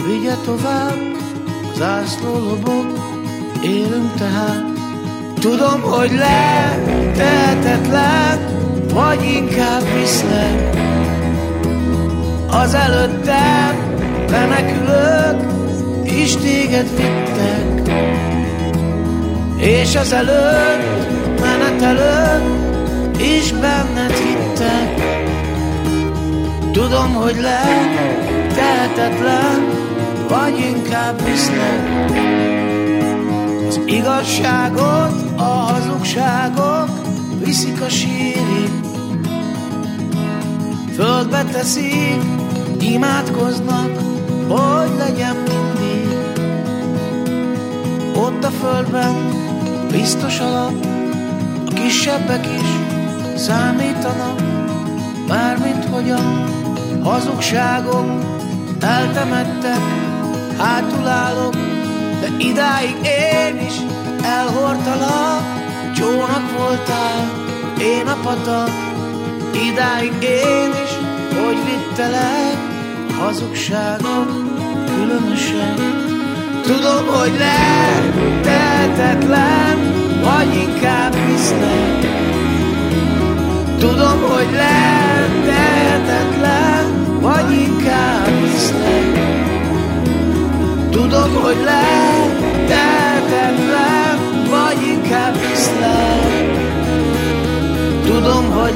vigye 0.06 0.34
tovább, 0.44 0.98
zászló 1.76 2.32
lobog, 2.32 2.86
élünk 3.62 4.14
tehát. 4.14 4.64
Tudom, 5.40 5.80
hogy 5.80 6.10
tehetetlen, 7.16 8.38
vagy 8.92 9.24
inkább 9.24 9.82
viszlek. 9.98 10.76
Az 12.50 12.74
előttem 12.74 13.76
menekülök, 14.30 15.52
is 16.04 16.36
téged 16.36 16.88
vittek. 16.96 17.96
És 19.56 19.96
az 19.96 20.12
előtt, 20.12 21.40
menet 21.40 21.82
előtt, 21.82 23.20
is 23.20 23.52
benned 23.52 24.12
hittek. 24.12 25.23
Tudom, 26.74 27.14
hogy 27.14 27.36
le, 27.40 27.60
tehetetlen, 28.54 29.68
vagy 30.28 30.58
inkább 30.58 31.24
viszlek. 31.24 32.10
Az 33.68 33.80
igazságot, 33.86 35.38
a 35.38 35.42
hazugságok 35.42 36.88
viszik 37.44 37.80
a 37.80 37.88
sírig. 37.88 38.70
Földbe 40.94 41.44
teszik, 41.44 42.22
imádkoznak, 42.80 43.90
hogy 44.48 44.90
legyen 44.98 45.36
mindig. 45.36 46.18
Ott 48.16 48.44
a 48.44 48.50
földben 48.50 49.14
biztos 49.90 50.38
alap, 50.38 50.86
a 51.66 51.72
kisebbek 51.74 52.46
is 52.46 52.68
számítanak, 53.40 54.40
mármint 55.26 55.84
hogy 55.84 56.10
a 56.10 56.53
hazugságok 57.04 58.22
eltemettek, 58.80 59.80
hátul 60.58 61.06
állok, 61.06 61.54
de 62.20 62.28
idáig 62.38 62.96
én 63.02 63.66
is 63.66 63.74
elhordtalak, 64.22 65.42
csónak 65.96 66.58
voltál, 66.58 67.30
én 67.80 68.06
a 68.06 68.16
patak, 68.22 68.70
idáig 69.52 70.12
én 70.22 70.70
is, 70.70 70.92
hogy 71.38 71.56
vittelek, 71.64 72.56
hazugságok 73.18 74.26
különösen. 74.96 75.74
Tudom, 76.62 77.06
hogy 77.06 77.36
tehetetlen, 78.42 79.78
vagy 80.22 80.54
inkább 80.54 81.14
viszlek. 81.26 82.12
Tudom, 83.78 84.20
hogy 84.20 84.50
vagy 84.50 85.03
inkább 87.54 88.40
viszlek. 88.42 89.18
Tudom, 90.90 91.34
hogy 91.42 91.56
tehetetlen, 92.66 94.18
vagy 94.50 94.86
inkább 94.86 95.36
viszlek. 95.38 96.52
Tudom, 98.04 98.50
hogy 98.50 98.74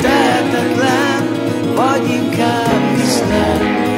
tehetetlen, 0.00 1.28
vagy 1.74 2.10
inkább 2.10 2.96
viszlek. 2.96 3.91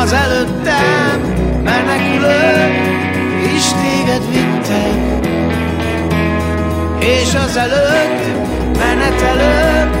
Az 0.00 0.12
előttem 0.12 1.20
menekülök, 1.62 2.72
is 3.56 3.64
téged 3.72 4.22
vittek. 4.32 5.28
És 6.98 7.34
az 7.34 7.56
előtt 7.56 8.24
menetelők 8.78 9.94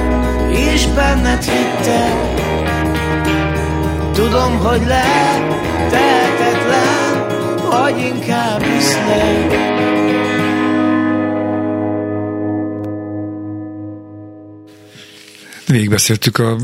is 0.74 0.86
benned 0.86 1.42
hittek. 1.42 2.14
Tudom, 4.12 4.58
hogy 4.58 4.82
le 4.86 5.04
tehetetlen, 5.90 7.26
vagy 7.70 7.98
inkább 7.98 8.62
hiszlek. 8.62 9.69
Végigbeszéltük 15.70 16.38
a 16.38 16.56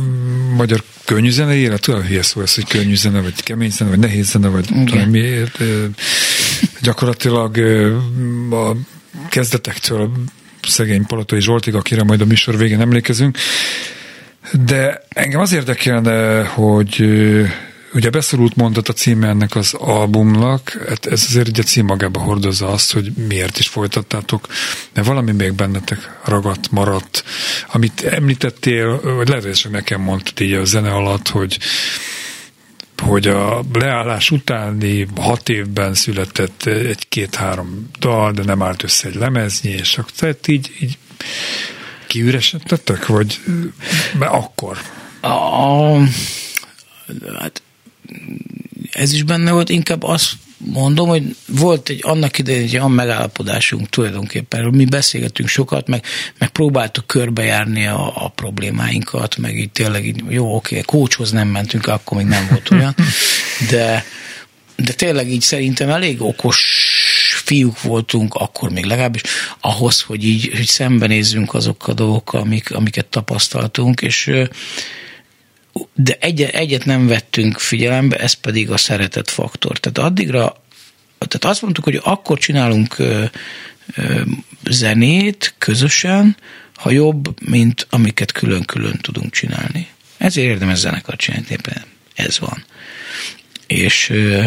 magyar 0.56 0.82
könnyű 1.04 1.30
zenei 1.30 1.60
élet, 1.60 1.88
olyan 1.88 2.06
hülye 2.06 2.22
szó 2.22 2.40
ez, 2.40 2.54
hogy 2.54 2.66
könnyű 2.68 2.94
zene, 2.94 3.20
vagy 3.20 3.42
kemény 3.42 3.70
zene, 3.70 3.90
vagy 3.90 3.98
nehéz 3.98 4.30
zene, 4.30 4.48
vagy 4.48 4.66
tudom 4.86 5.10
miért. 5.10 5.58
Gyakorlatilag 6.80 7.56
a 8.50 8.76
kezdetektől 9.28 10.10
szegény 10.62 11.06
Palatai 11.06 11.40
Zsoltig, 11.40 11.74
akire 11.74 12.02
majd 12.02 12.20
a 12.20 12.24
műsor 12.24 12.56
végén 12.56 12.80
emlékezünk, 12.80 13.38
de 14.64 15.02
engem 15.08 15.40
az 15.40 15.52
érdekelne, 15.52 16.44
hogy 16.44 17.04
Ugye 17.96 18.10
beszorult 18.10 18.56
mondat 18.56 18.88
a 18.88 18.92
címe 18.92 19.28
ennek 19.28 19.54
az 19.54 19.74
albumnak, 19.74 20.84
hát 20.88 21.06
ez 21.06 21.24
azért 21.26 21.48
ugye 21.48 21.62
cím 21.62 21.86
magába 21.86 22.20
hordozza 22.20 22.68
azt, 22.68 22.92
hogy 22.92 23.12
miért 23.28 23.58
is 23.58 23.68
folytattátok, 23.68 24.46
mert 24.92 25.06
valami 25.06 25.32
még 25.32 25.52
bennetek 25.52 26.18
ragadt, 26.24 26.70
maradt, 26.70 27.24
amit 27.72 28.02
említettél, 28.04 29.00
vagy 29.00 29.28
lehet, 29.28 29.60
hogy 29.62 29.70
nekem 29.70 30.00
mondtad 30.00 30.40
így 30.40 30.52
a 30.52 30.64
zene 30.64 30.90
alatt, 30.90 31.28
hogy 31.28 31.58
hogy 33.02 33.26
a 33.26 33.64
leállás 33.72 34.30
utáni 34.30 35.06
hat 35.16 35.48
évben 35.48 35.94
született 35.94 36.64
egy-két-három 36.64 37.90
dal, 37.98 38.32
de 38.32 38.44
nem 38.44 38.62
állt 38.62 38.82
össze 38.82 39.08
egy 39.08 39.14
lemeznyi, 39.14 39.70
és 39.70 39.98
akkor 39.98 40.10
tehát 40.10 40.48
így, 40.48 40.70
így 40.80 40.98
kiüresedtetek, 42.06 43.06
vagy 43.06 43.40
mert 44.18 44.32
akkor? 44.32 44.78
A, 45.20 45.96
hát 47.38 47.62
ez 48.92 49.12
is 49.12 49.22
benne 49.22 49.50
volt, 49.50 49.68
inkább 49.68 50.02
azt 50.02 50.32
mondom, 50.58 51.08
hogy 51.08 51.36
volt 51.46 51.88
egy 51.88 52.00
annak 52.02 52.38
idején 52.38 52.62
egy 52.62 52.76
olyan 52.76 52.90
megállapodásunk 52.90 53.88
tulajdonképpen, 53.88 54.62
hogy 54.62 54.74
mi 54.74 54.84
beszélgetünk 54.84 55.48
sokat, 55.48 55.88
meg, 55.88 56.04
meg 56.38 56.48
próbáltuk 56.48 57.06
körbejárni 57.06 57.86
a, 57.86 58.24
a 58.24 58.28
problémáinkat, 58.28 59.36
meg 59.36 59.58
így 59.58 59.70
tényleg 59.70 60.06
így, 60.06 60.22
jó, 60.28 60.54
oké, 60.54 60.80
kócshoz 60.80 61.30
nem 61.30 61.48
mentünk, 61.48 61.86
akkor 61.86 62.16
még 62.16 62.26
nem 62.26 62.46
volt 62.50 62.70
olyan, 62.70 62.94
de, 63.70 64.04
de 64.76 64.92
tényleg 64.92 65.30
így 65.30 65.42
szerintem 65.42 65.88
elég 65.88 66.22
okos 66.22 66.58
fiúk 67.44 67.82
voltunk, 67.82 68.34
akkor 68.34 68.70
még 68.70 68.84
legalábbis, 68.84 69.22
ahhoz, 69.60 70.00
hogy 70.00 70.24
így 70.24 70.50
hogy 70.56 70.66
szembenézzünk 70.66 71.54
azokkal 71.54 71.90
a 71.90 71.96
dolgokkal, 71.96 72.40
amik, 72.40 72.74
amiket 72.74 73.06
tapasztaltunk, 73.06 74.00
és 74.00 74.32
de 75.94 76.16
egyet, 76.20 76.54
egyet 76.54 76.84
nem 76.84 77.06
vettünk 77.06 77.58
figyelembe, 77.58 78.16
ez 78.16 78.32
pedig 78.32 78.70
a 78.70 78.76
szeretet 78.76 79.30
faktor. 79.30 79.78
Tehát 79.78 80.10
addigra, 80.10 80.62
tehát 81.18 81.44
azt 81.44 81.62
mondtuk, 81.62 81.84
hogy 81.84 82.00
akkor 82.02 82.38
csinálunk 82.38 82.98
ö, 82.98 83.24
ö, 83.94 84.20
zenét 84.70 85.54
közösen, 85.58 86.36
ha 86.74 86.90
jobb, 86.90 87.48
mint 87.48 87.86
amiket 87.90 88.32
külön-külön 88.32 88.98
tudunk 89.00 89.32
csinálni. 89.32 89.88
Ezért 90.16 90.48
érdemes 90.48 90.78
zenekart 90.78 91.18
csinálni, 91.18 91.46
éppen 91.50 91.84
ez 92.14 92.38
van. 92.38 92.64
És, 93.66 94.10
ö, 94.10 94.44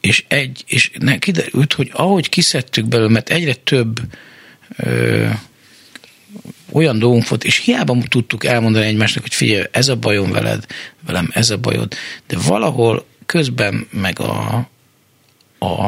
és 0.00 0.24
egy, 0.28 0.64
és 0.66 0.90
ne, 0.98 1.18
kiderült, 1.18 1.72
hogy 1.72 1.90
ahogy 1.92 2.28
kiszedtük 2.28 2.84
belőle, 2.84 3.10
mert 3.10 3.30
egyre 3.30 3.54
több 3.54 4.00
ö, 4.76 5.28
olyan 6.76 6.98
dolgunk 6.98 7.28
volt, 7.28 7.44
és 7.44 7.56
hiába 7.56 7.96
tudtuk 8.08 8.44
elmondani 8.44 8.86
egymásnak, 8.86 9.22
hogy 9.22 9.34
figyelj, 9.34 9.64
ez 9.70 9.88
a 9.88 9.96
bajom 9.96 10.30
veled, 10.30 10.66
velem 11.06 11.30
ez 11.32 11.50
a 11.50 11.56
bajod, 11.56 11.94
de 12.26 12.36
valahol 12.46 13.04
közben 13.26 13.86
meg 13.90 14.20
a, 14.20 14.68
a, 15.58 15.84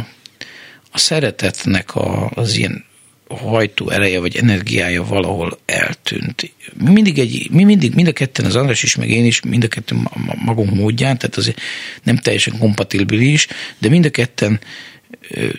a 0.90 0.98
szeretetnek 0.98 1.94
a, 1.94 2.30
az 2.34 2.56
ilyen 2.56 2.84
hajtó 3.28 3.90
ereje 3.90 4.20
vagy 4.20 4.36
energiája 4.36 5.04
valahol 5.04 5.58
eltűnt. 5.64 6.52
Mi 6.84 6.90
mindig, 6.90 7.18
egy, 7.18 7.48
mi 7.50 7.64
mindig, 7.64 7.94
mind 7.94 8.08
a 8.08 8.12
ketten, 8.12 8.44
az 8.44 8.56
András 8.56 8.82
is, 8.82 8.96
meg 8.96 9.10
én 9.10 9.24
is, 9.24 9.40
mind 9.40 9.64
a 9.64 9.68
ketten 9.68 10.08
magunk 10.44 10.74
módján, 10.74 11.18
tehát 11.18 11.36
azért 11.36 11.60
nem 12.02 12.16
teljesen 12.16 12.58
kompatibilis, 12.58 13.46
de 13.78 13.88
mind 13.88 14.04
a 14.04 14.10
ketten 14.10 14.60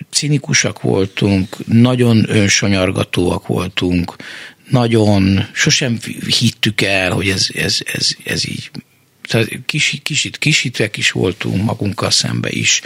cinikusak 0.09 0.81
voltunk, 0.81 1.67
nagyon 1.67 2.25
önsanyargatóak 2.27 3.47
voltunk, 3.47 4.15
nagyon, 4.69 5.49
sosem 5.53 5.99
hittük 6.39 6.82
el, 6.82 7.12
hogy 7.12 7.29
ez, 7.29 7.47
ez, 7.53 7.79
ez, 7.93 8.10
ez 8.23 8.47
így, 8.47 8.71
tehát 9.21 9.47
kis, 9.65 9.99
kicsit 10.03 10.38
kisítvek 10.38 10.97
is 10.97 11.12
voltunk 11.12 11.63
magunkkal 11.63 12.12
szembe 12.12 12.49
is. 12.49 12.82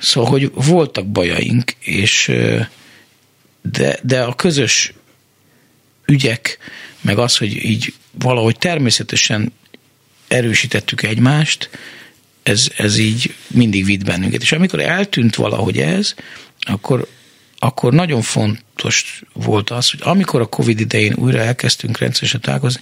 Szóval, 0.00 0.30
hogy 0.30 0.50
voltak 0.54 1.06
bajaink, 1.06 1.72
és 1.80 2.32
de, 3.62 3.98
de 4.02 4.22
a 4.22 4.34
közös 4.34 4.92
ügyek, 6.06 6.58
meg 7.00 7.18
az, 7.18 7.36
hogy 7.36 7.64
így 7.64 7.94
valahogy 8.10 8.58
természetesen 8.58 9.52
erősítettük 10.28 11.02
egymást, 11.02 11.70
ez, 12.42 12.68
ez 12.76 12.98
így 12.98 13.34
mindig 13.46 13.84
vitt 13.84 14.04
bennünket. 14.04 14.42
És 14.42 14.52
amikor 14.52 14.80
eltűnt 14.80 15.34
valahogy 15.34 15.78
ez, 15.78 16.14
akkor, 16.60 17.08
akkor 17.64 17.92
nagyon 17.92 18.22
fontos 18.22 19.22
volt 19.32 19.70
az, 19.70 19.90
hogy 19.90 20.00
amikor 20.02 20.40
a 20.40 20.46
Covid 20.46 20.80
idején 20.80 21.14
újra 21.14 21.38
elkezdtünk 21.38 21.98
rendszeresen 21.98 22.40
találkozni, 22.40 22.80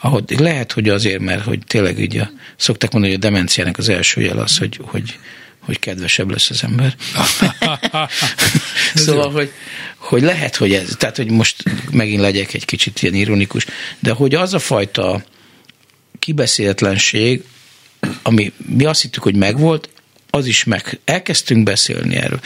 ahol 0.00 0.24
lehet, 0.36 0.72
hogy 0.72 0.88
azért, 0.88 1.20
mert 1.20 1.44
hogy 1.44 1.58
tényleg 1.66 1.98
így 1.98 2.16
a, 2.16 2.30
szokták 2.56 2.92
mondani, 2.92 3.14
hogy 3.14 3.24
a 3.24 3.28
demenciának 3.28 3.78
az 3.78 3.88
első 3.88 4.20
jel 4.20 4.38
az, 4.38 4.58
hogy, 4.58 4.80
hogy, 4.82 5.18
hogy 5.58 5.78
kedvesebb 5.78 6.30
lesz 6.30 6.50
az 6.50 6.62
ember. 6.62 6.94
szóval, 8.94 9.30
hogy, 9.30 9.52
hogy 9.96 10.22
lehet, 10.22 10.56
hogy 10.56 10.72
ez, 10.72 10.94
tehát, 10.98 11.16
hogy 11.16 11.30
most 11.30 11.62
megint 11.90 12.20
legyek 12.20 12.54
egy 12.54 12.64
kicsit 12.64 13.02
ilyen 13.02 13.14
ironikus, 13.14 13.66
de 13.98 14.12
hogy 14.12 14.34
az 14.34 14.54
a 14.54 14.58
fajta 14.58 15.24
kibeszéletlenség, 16.18 17.44
ami 18.22 18.52
mi 18.56 18.84
azt 18.84 19.02
hittük, 19.02 19.22
hogy 19.22 19.36
megvolt, 19.36 19.88
az 20.38 20.46
is 20.46 20.64
meg. 20.64 20.98
Elkezdtünk 21.04 21.62
beszélni 21.62 22.16
erről. 22.16 22.40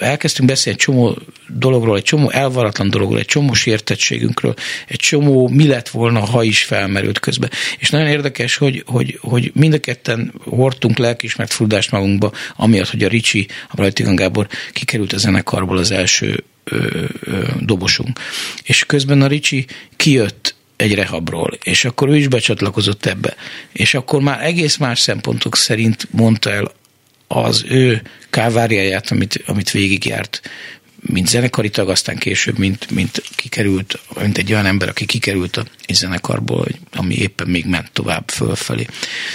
Elkezdtünk 0.00 0.48
beszélni 0.48 0.78
egy 0.78 0.84
csomó 0.84 1.18
dologról, 1.48 1.96
egy 1.96 2.02
csomó 2.02 2.30
elvaratlan 2.30 2.90
dologról, 2.90 3.18
egy 3.18 3.24
csomó 3.24 3.52
sértettségünkről, 3.52 4.54
egy 4.86 4.98
csomó 4.98 5.48
mi 5.48 5.66
lett 5.66 5.88
volna, 5.88 6.20
ha 6.20 6.42
is 6.42 6.62
felmerült 6.62 7.18
közben. 7.18 7.50
És 7.78 7.90
nagyon 7.90 8.06
érdekes, 8.06 8.56
hogy, 8.56 8.82
hogy, 8.86 9.18
hogy 9.20 9.50
mind 9.54 9.74
a 9.74 9.80
ketten 9.80 10.32
hordtunk 10.44 10.98
lelkismert 10.98 11.52
furdást 11.52 11.90
magunkba, 11.90 12.32
amiatt, 12.56 12.90
hogy 12.90 13.04
a 13.04 13.08
Ricsi, 13.08 13.48
a 13.68 13.76
Rajtigan 13.76 14.14
Gábor 14.14 14.48
kikerült 14.72 15.12
a 15.12 15.18
zenekarból 15.18 15.78
az 15.78 15.90
első 15.90 16.44
ö, 16.64 17.04
ö, 17.20 17.44
dobosunk. 17.60 18.18
És 18.62 18.84
közben 18.86 19.22
a 19.22 19.26
Ricsi 19.26 19.66
kijött 19.96 20.54
egy 20.76 20.94
rehabról, 20.94 21.58
és 21.62 21.84
akkor 21.84 22.08
ő 22.08 22.16
is 22.16 22.28
becsatlakozott 22.28 23.06
ebbe. 23.06 23.34
És 23.72 23.94
akkor 23.94 24.20
már 24.20 24.44
egész 24.44 24.76
más 24.76 25.00
szempontok 25.00 25.56
szerint 25.56 26.08
mondta 26.10 26.50
el 26.50 26.72
az 27.28 27.64
ő 27.68 28.02
káváriáját, 28.30 29.10
amit, 29.10 29.42
amit 29.46 29.70
végigjárt, 29.70 30.40
mint 31.00 31.28
zenekari 31.28 31.70
tag, 31.70 31.88
aztán 31.88 32.16
később, 32.16 32.58
mint, 32.58 32.90
mint 32.90 33.22
kikerült, 33.34 33.98
mint 34.20 34.38
egy 34.38 34.52
olyan 34.52 34.66
ember, 34.66 34.88
aki 34.88 35.06
kikerült 35.06 35.56
a 35.56 35.64
zenekarból, 35.92 36.66
ami 36.92 37.14
éppen 37.14 37.48
még 37.48 37.66
ment 37.66 37.90
tovább 37.92 38.30
fölfelé. 38.30 38.86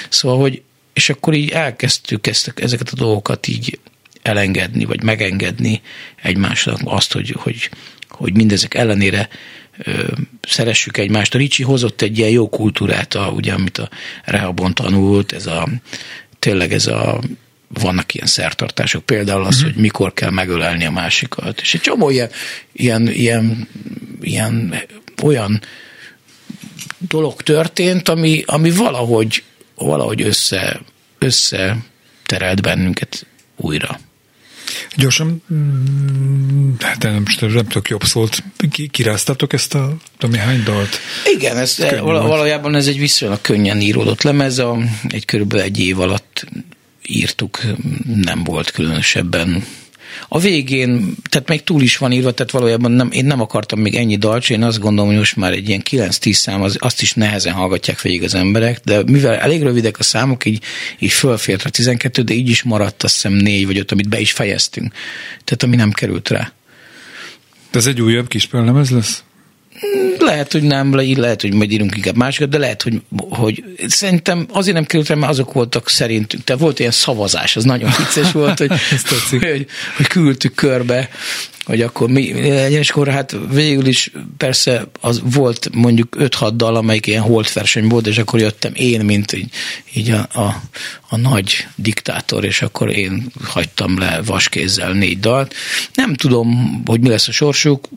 Szóval, 0.09 0.39
hogy 0.39 0.61
és 0.93 1.09
akkor 1.09 1.33
így 1.33 1.49
elkezdtük 1.49 2.27
ezt, 2.27 2.53
ezeket 2.55 2.89
a 2.89 2.95
dolgokat 2.95 3.47
így 3.47 3.79
elengedni, 4.21 4.85
vagy 4.85 5.03
megengedni 5.03 5.81
egymásnak 6.21 6.79
azt, 6.83 7.13
hogy, 7.13 7.35
hogy, 7.37 7.69
hogy 8.09 8.35
mindezek 8.35 8.73
ellenére 8.73 9.29
ö, 9.77 10.07
szeressük 10.41 10.97
egymást. 10.97 11.35
A 11.35 11.37
Ricsi 11.37 11.63
hozott 11.63 12.01
egy 12.01 12.17
ilyen 12.17 12.29
jó 12.29 12.49
kultúrát, 12.49 13.13
a, 13.13 13.27
ugye, 13.27 13.53
amit 13.53 13.77
a 13.77 13.89
Rehabon 14.23 14.73
tanult, 14.73 15.31
ez 15.31 15.45
a, 15.45 15.67
tényleg 16.39 16.73
ez 16.73 16.87
a 16.87 17.21
vannak 17.73 18.13
ilyen 18.13 18.27
szertartások, 18.27 19.05
például 19.05 19.45
az, 19.45 19.55
uh-huh. 19.55 19.71
hogy 19.71 19.81
mikor 19.81 20.13
kell 20.13 20.29
megölelni 20.29 20.85
a 20.85 20.91
másikat, 20.91 21.61
és 21.61 21.73
egy 21.73 21.81
csomó 21.81 22.09
ilyen, 22.09 22.29
ilyen, 22.71 23.07
ilyen, 23.07 23.67
ilyen 24.21 24.75
olyan 25.23 25.61
dolog 26.97 27.41
történt, 27.41 28.09
ami, 28.09 28.43
ami 28.45 28.71
valahogy, 28.71 29.43
valahogy 29.75 30.21
össze, 30.21 30.81
össze 31.17 31.77
terelt 32.25 32.61
bennünket 32.61 33.25
újra. 33.55 33.99
Gyorsan, 34.95 35.43
mm, 35.53 36.71
hát 36.79 37.03
nem, 37.03 37.21
most 37.25 37.41
nem 37.41 37.49
tudok 37.49 37.89
jobb 37.89 38.03
szólt, 38.03 38.43
kiráztatok 38.91 39.53
ezt 39.53 39.75
a 39.75 39.95
tudom, 40.17 40.39
hány 40.39 40.63
dalt? 40.63 40.99
Igen, 41.35 41.57
ez, 41.57 41.77
valójában 42.01 42.75
ez 42.75 42.87
egy 42.87 42.99
viszonylag 42.99 43.41
könnyen 43.41 43.81
íródott 43.81 44.21
lemez, 44.21 44.59
a, 44.59 44.77
egy 45.07 45.25
körülbelül 45.25 45.65
egy 45.65 45.79
év 45.79 45.99
alatt 45.99 46.45
írtuk, 47.07 47.59
nem 48.05 48.43
volt 48.43 48.71
különösebben 48.71 49.63
a 50.27 50.39
végén, 50.39 51.15
tehát 51.29 51.47
még 51.47 51.63
túl 51.63 51.81
is 51.81 51.97
van 51.97 52.11
írva, 52.11 52.31
tehát 52.31 52.51
valójában 52.51 52.91
nem, 52.91 53.11
én 53.11 53.25
nem 53.25 53.41
akartam 53.41 53.79
még 53.79 53.95
ennyi 53.95 54.17
dalt, 54.17 54.49
én 54.49 54.63
azt 54.63 54.79
gondolom, 54.79 55.09
hogy 55.09 55.19
most 55.19 55.35
már 55.35 55.51
egy 55.51 55.67
ilyen 55.67 55.81
9-10 55.89 56.31
szám, 56.31 56.61
az, 56.61 56.77
azt 56.79 57.01
is 57.01 57.13
nehezen 57.13 57.53
hallgatják 57.53 58.01
végig 58.01 58.23
az 58.23 58.35
emberek, 58.35 58.79
de 58.83 59.03
mivel 59.03 59.33
elég 59.33 59.61
rövidek 59.61 59.99
a 59.99 60.03
számok, 60.03 60.45
így, 60.45 60.63
így 60.99 61.11
fölfért 61.11 61.63
a 61.63 61.69
12, 61.69 62.21
de 62.21 62.33
így 62.33 62.49
is 62.49 62.63
maradt 62.63 63.03
azt 63.03 63.13
hiszem 63.13 63.33
4 63.33 63.65
vagy 63.65 63.77
5, 63.77 63.91
amit 63.91 64.09
be 64.09 64.19
is 64.19 64.31
fejeztünk. 64.31 64.93
Tehát 65.43 65.63
ami 65.63 65.75
nem 65.75 65.91
került 65.91 66.29
rá. 66.29 66.51
De 67.71 67.79
ez 67.79 67.85
egy 67.85 68.01
újabb 68.01 68.27
kis 68.27 68.49
ez 68.51 68.89
lesz? 68.89 69.23
Lehet, 70.19 70.51
hogy 70.51 70.63
nem, 70.63 70.95
lehet, 70.95 71.41
hogy 71.41 71.53
majd 71.53 71.71
írunk 71.71 71.95
inkább 71.95 72.15
másikat, 72.15 72.49
de 72.49 72.57
lehet, 72.57 72.81
hogy, 72.81 73.01
hogy 73.29 73.63
szerintem 73.87 74.47
azért 74.51 74.75
nem 74.75 74.85
került 74.85 75.07
rá, 75.07 75.15
mert 75.15 75.31
azok 75.31 75.53
voltak 75.53 75.89
szerintünk. 75.89 76.43
Tehát 76.43 76.61
volt 76.61 76.79
ilyen 76.79 76.91
szavazás, 76.91 77.55
az 77.55 77.63
nagyon 77.63 77.91
vicces 77.97 78.31
volt, 78.31 78.57
hogy, 78.57 78.71
hogy, 79.29 79.65
hogy 79.97 80.07
küldtük 80.07 80.55
körbe 80.55 81.09
hogy 81.71 81.81
akkor 81.81 82.09
mi 82.09 82.33
legyen, 82.33 82.79
és 82.79 82.89
akkor 82.89 83.07
hát 83.07 83.35
végül 83.51 83.85
is 83.85 84.11
persze 84.37 84.87
az 85.01 85.21
volt 85.23 85.69
mondjuk 85.73 86.15
5-6 86.19 86.51
dal, 86.55 86.75
amelyik 86.75 87.07
ilyen 87.07 87.21
holt 87.21 87.53
verseny 87.53 87.87
volt, 87.87 88.07
és 88.07 88.17
akkor 88.17 88.39
jöttem 88.39 88.71
én, 88.75 89.05
mint 89.05 89.33
így, 89.33 89.49
így 89.93 90.09
a, 90.09 90.27
a, 90.33 90.61
a 91.09 91.17
nagy 91.17 91.67
diktátor, 91.75 92.45
és 92.45 92.61
akkor 92.61 92.89
én 92.89 93.31
hagytam 93.43 93.99
le 93.99 94.21
vaskézzel 94.25 94.91
négy 94.91 95.19
dalt. 95.19 95.53
Nem 95.93 96.13
tudom, 96.13 96.81
hogy 96.85 97.01
mi 97.01 97.09
lesz 97.09 97.27
a 97.27 97.31
sorsuk. 97.31 97.87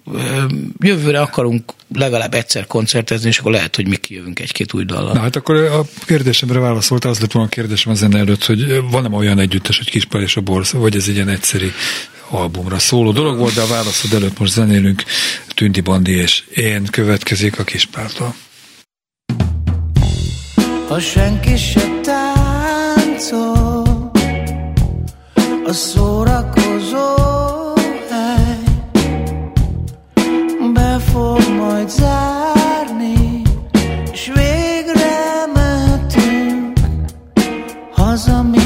Jövőre 0.78 1.20
akarunk 1.20 1.72
legalább 1.94 2.34
egyszer 2.34 2.66
koncertezni, 2.66 3.28
és 3.28 3.38
akkor 3.38 3.52
lehet, 3.52 3.76
hogy 3.76 3.88
mi 3.88 3.96
kijövünk 3.96 4.40
egy-két 4.40 4.74
új 4.74 4.84
dallal. 4.84 5.12
Na 5.12 5.20
hát 5.20 5.36
akkor 5.36 5.56
a 5.56 5.84
kérdésemre 6.06 6.58
válaszolta, 6.58 7.08
az 7.08 7.20
lett 7.20 7.32
volna 7.32 7.48
a 7.48 7.54
kérdésem 7.54 7.92
az 7.92 8.02
előtt, 8.02 8.44
hogy 8.44 8.80
van-e 8.90 9.16
olyan 9.16 9.38
együttes, 9.38 9.76
hogy 9.76 9.90
Kispál 9.90 10.22
és 10.22 10.36
a 10.36 10.40
Borsz, 10.40 10.70
vagy 10.70 10.96
ez 10.96 11.08
egy 11.08 11.14
ilyen 11.14 11.28
egyszerű 11.28 11.70
albumra 12.30 12.78
szóló 12.78 13.12
dolog 13.12 13.38
volt, 13.38 13.54
de 13.54 13.60
a 13.60 13.66
válaszod 13.66 14.12
előtt 14.12 14.38
most 14.38 14.52
zenélünk 14.52 15.02
Tündi 15.54 15.80
Bandi 15.80 16.12
és 16.12 16.44
én 16.54 16.86
következik 16.90 17.58
a 17.58 17.64
Kispártól. 17.64 18.34
Ha 20.88 21.00
senki 21.00 21.56
se 21.56 22.00
táncol, 22.02 24.10
a 25.66 25.72
szórakozó 25.72 27.14
hely 28.10 28.58
be 30.72 30.98
fog 31.12 31.48
majd 31.48 31.90
zárni, 31.90 33.42
és 34.12 34.30
végre 34.34 35.46
mehetünk 35.54 36.78
haza 37.92 38.42
mi 38.42 38.63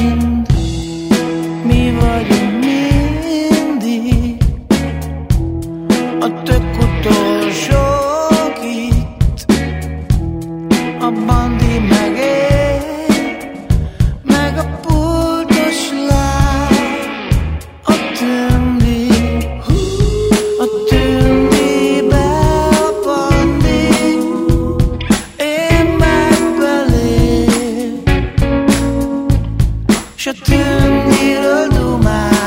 Sőt, 30.18 30.42
tündíről 30.42 31.68
dumál 31.68 32.38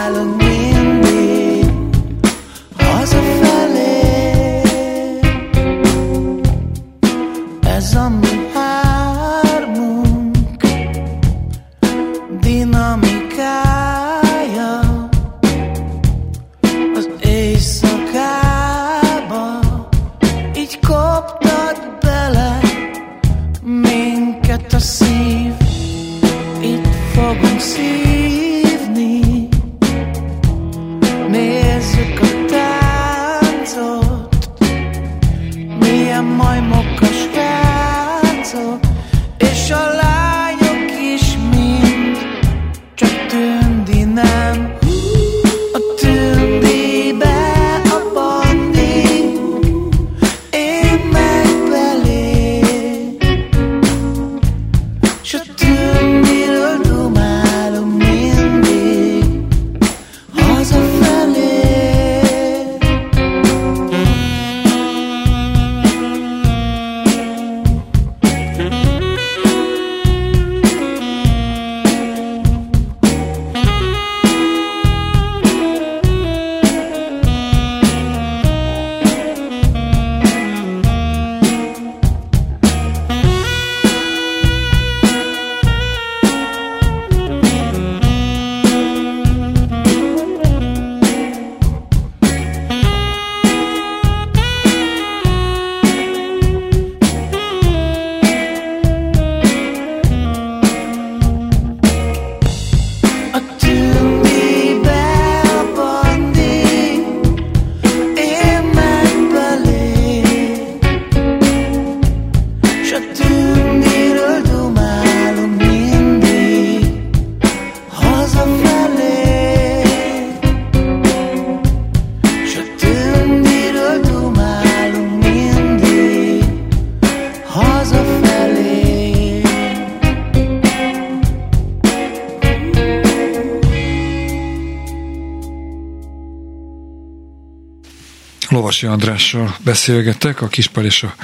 Lovasi 138.82 139.02
Andrással 139.02 139.56
beszélgetek, 139.64 140.42
a 140.42 140.48
Kispál 140.48 140.86
és 140.86 141.04
a 141.04 141.16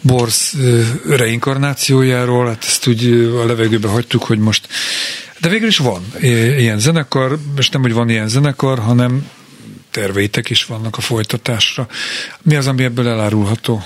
Borz 0.00 0.56
reinkarnációjáról, 1.08 2.46
hát 2.46 2.64
ezt 2.64 2.86
úgy 2.86 3.12
a 3.42 3.44
levegőbe 3.44 3.88
hagytuk, 3.88 4.22
hogy 4.22 4.38
most 4.38 4.68
de 5.40 5.48
végül 5.48 5.68
is 5.68 5.78
van 5.78 6.04
ilyen 6.58 6.78
zenekar, 6.78 7.38
és 7.56 7.68
nem, 7.68 7.80
hogy 7.82 7.92
van 7.92 8.08
ilyen 8.08 8.28
zenekar, 8.28 8.78
hanem 8.78 9.30
terveitek 9.90 10.50
is 10.50 10.64
vannak 10.64 10.96
a 10.96 11.00
folytatásra. 11.00 11.88
Mi 12.42 12.56
az, 12.56 12.66
ami 12.66 12.84
ebből 12.84 13.08
elárulható? 13.08 13.84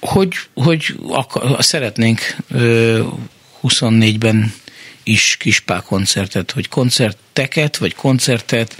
hogy, 0.00 0.34
hogy 0.54 0.96
akar, 1.08 1.64
szeretnénk 1.64 2.36
ö, 2.50 3.02
24-ben 3.62 4.54
is 5.02 5.36
kispál 5.38 5.82
koncertet, 5.82 6.50
hogy 6.50 6.68
koncerteket, 6.68 7.76
vagy 7.76 7.94
koncertet, 7.94 8.76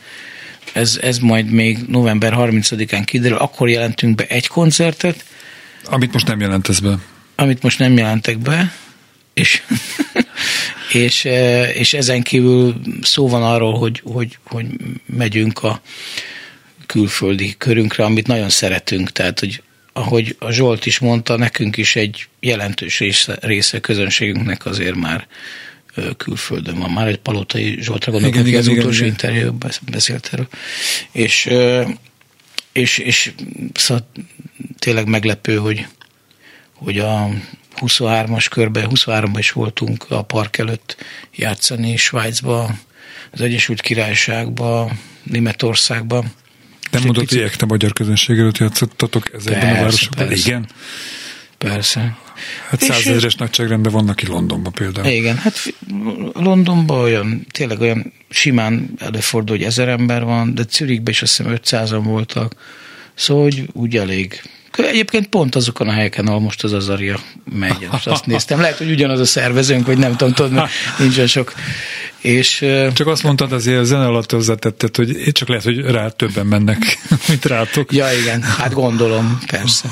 ez, 0.74 0.98
ez 1.02 1.18
majd 1.18 1.50
még 1.50 1.78
november 1.88 2.32
30-án 2.36 3.02
kiderül, 3.04 3.36
akkor 3.36 3.68
jelentünk 3.68 4.14
be 4.14 4.24
egy 4.26 4.46
koncertet, 4.46 5.24
Amit 5.84 6.12
most 6.12 6.26
nem 6.26 6.40
jelentesz 6.40 6.78
be. 6.78 6.98
amit 7.34 7.62
most 7.62 7.78
nem 7.78 7.96
jelentek 7.96 8.38
be, 8.38 8.74
és, 9.32 9.62
és, 11.04 11.24
eh, 11.24 11.76
és 11.76 11.94
ezen 11.94 12.22
kívül 12.22 12.80
szó 13.02 13.28
van 13.28 13.42
arról, 13.42 13.78
hogy, 13.78 14.00
hogy, 14.04 14.38
hogy 14.46 14.66
megyünk 15.06 15.62
a 15.62 15.80
külföldi 16.86 17.54
körünkre, 17.58 18.04
amit 18.04 18.26
nagyon 18.26 18.50
szeretünk, 18.50 19.12
tehát, 19.12 19.40
hogy 19.40 19.62
ahogy 19.92 20.36
a 20.38 20.50
Zsolt 20.50 20.86
is 20.86 20.98
mondta, 20.98 21.36
nekünk 21.36 21.76
is 21.76 21.96
egy 21.96 22.26
jelentős 22.40 22.98
része, 22.98 23.38
része 23.40 23.80
közönségünknek 23.80 24.66
azért 24.66 24.94
már 24.94 25.26
külföldön 26.16 26.78
van. 26.78 26.90
Már 26.90 27.06
egy 27.06 27.18
palotai 27.18 27.76
Zsoltra 27.80 28.12
gondolok, 28.12 28.34
Igen, 28.34 28.46
igen, 28.46 28.60
az 28.60 28.66
igen, 28.66 28.78
utolsó 28.78 28.98
igen. 28.98 29.08
interjúban 29.08 29.70
beszélt 29.90 30.28
erről. 30.32 30.48
És, 31.12 31.50
és, 32.72 32.98
és 32.98 33.32
szóval 33.74 34.10
tényleg 34.78 35.06
meglepő, 35.08 35.56
hogy, 35.56 35.86
hogy 36.72 36.98
a 36.98 37.28
23-as 37.80 38.46
körben, 38.50 38.90
23-ban 38.94 39.38
is 39.38 39.52
voltunk 39.52 40.06
a 40.08 40.22
park 40.22 40.58
előtt 40.58 40.96
játszani 41.34 41.96
Svájcba, 41.96 42.74
az 43.30 43.40
Egyesült 43.40 43.80
Királyságba, 43.80 44.92
Németországba. 45.22 46.24
Nem 46.90 47.02
mondod, 47.02 47.16
hogy 47.16 47.26
picit- 47.26 47.44
ekte 47.44 47.66
magyar 47.66 47.92
közönség 47.92 48.38
előtt 48.38 48.58
játszottatok 48.58 49.32
ezekben 49.34 49.60
Persze, 49.60 49.78
a 49.78 49.82
városokban? 49.82 50.26
persze. 50.28 50.48
Igen. 50.48 50.68
Persze. 51.58 52.16
Hát 52.68 52.80
százezres 52.80 53.34
nagyságrendben 53.34 53.92
vannak 53.92 54.16
ki 54.16 54.26
Londonban 54.26 54.72
például. 54.72 55.06
Igen, 55.06 55.36
hát 55.36 55.74
Londonban 56.32 56.98
olyan, 57.00 57.46
tényleg 57.50 57.80
olyan 57.80 58.12
simán 58.30 58.90
előfordul, 58.98 59.56
hogy 59.56 59.66
ezer 59.66 59.88
ember 59.88 60.24
van, 60.24 60.54
de 60.54 60.62
Zürichben 60.70 61.12
is 61.12 61.22
azt 61.22 61.36
hiszem 61.36 61.58
500-an 61.64 62.00
voltak. 62.04 62.54
Szóval, 63.14 63.42
hogy 63.42 63.68
úgy 63.72 63.96
elég. 63.96 64.42
Egyébként 64.76 65.26
pont 65.26 65.54
azokon 65.54 65.88
a 65.88 65.92
helyeken, 65.92 66.26
ahol 66.26 66.40
most 66.40 66.64
az 66.64 66.72
Azaria 66.72 67.20
megy. 67.58 67.88
Most 67.90 68.06
azt 68.06 68.26
néztem. 68.26 68.60
Lehet, 68.60 68.78
hogy 68.78 68.90
ugyanaz 68.90 69.20
a 69.20 69.24
szervezőnk, 69.24 69.86
vagy 69.86 69.98
nem 69.98 70.16
tudom, 70.16 70.32
tudod, 70.32 70.52
mert 70.52 70.70
nincsen 70.98 71.26
sok. 71.26 71.52
És 72.18 72.64
Csak 72.92 73.06
azt 73.06 73.22
mondtad 73.22 73.52
azért 73.52 73.78
a 73.78 73.84
zene 73.84 74.06
alatt 74.06 74.30
hozzátetted, 74.30 74.96
hogy 74.96 75.10
én 75.10 75.32
csak 75.32 75.48
lehet, 75.48 75.64
hogy 75.64 75.80
rá 75.80 76.08
többen 76.08 76.46
mennek, 76.46 76.98
mint 77.28 77.44
rátok. 77.44 77.92
Ja, 77.92 78.06
igen, 78.20 78.42
hát 78.42 78.72
gondolom, 78.72 79.38
persze. 79.46 79.88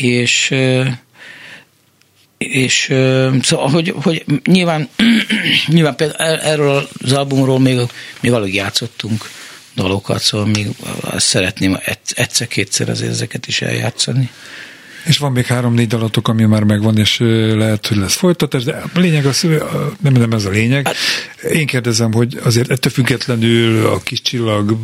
És 0.00 0.54
és 2.38 2.84
szóval, 3.42 3.68
hogy, 3.68 3.94
hogy 4.02 4.24
nyilván, 4.44 4.88
nyilván 5.66 5.96
például 5.96 6.30
er- 6.30 6.42
erről 6.42 6.88
az 7.02 7.12
albumról 7.12 7.60
még, 7.60 7.78
még 8.20 8.32
alig 8.32 8.54
játszottunk 8.54 9.30
dalokat, 9.74 10.22
szóval 10.22 10.46
még 10.46 10.68
azt 11.00 11.26
szeretném 11.26 11.78
egyszer-kétszer 12.14 12.88
azért 12.88 13.10
ezeket 13.10 13.46
is 13.46 13.60
eljátszani. 13.62 14.30
És 15.06 15.18
van 15.18 15.32
még 15.32 15.46
három-négy 15.46 15.86
dalatok, 15.86 16.28
ami 16.28 16.44
már 16.44 16.62
megvan, 16.62 16.98
és 16.98 17.18
lehet, 17.54 17.86
hogy 17.86 17.96
lesz 17.96 18.14
folytatás, 18.16 18.64
de 18.64 18.82
a 18.94 18.98
lényeg 18.98 19.26
az, 19.26 19.46
nem, 20.02 20.12
nem 20.12 20.32
ez 20.32 20.44
a 20.44 20.50
lényeg. 20.50 20.88
Én 21.52 21.66
kérdezem, 21.66 22.12
hogy 22.12 22.38
azért 22.44 22.70
ettől 22.70 22.92
függetlenül 22.92 23.86
a 23.86 23.98
kis 24.00 24.22
csillag 24.22 24.76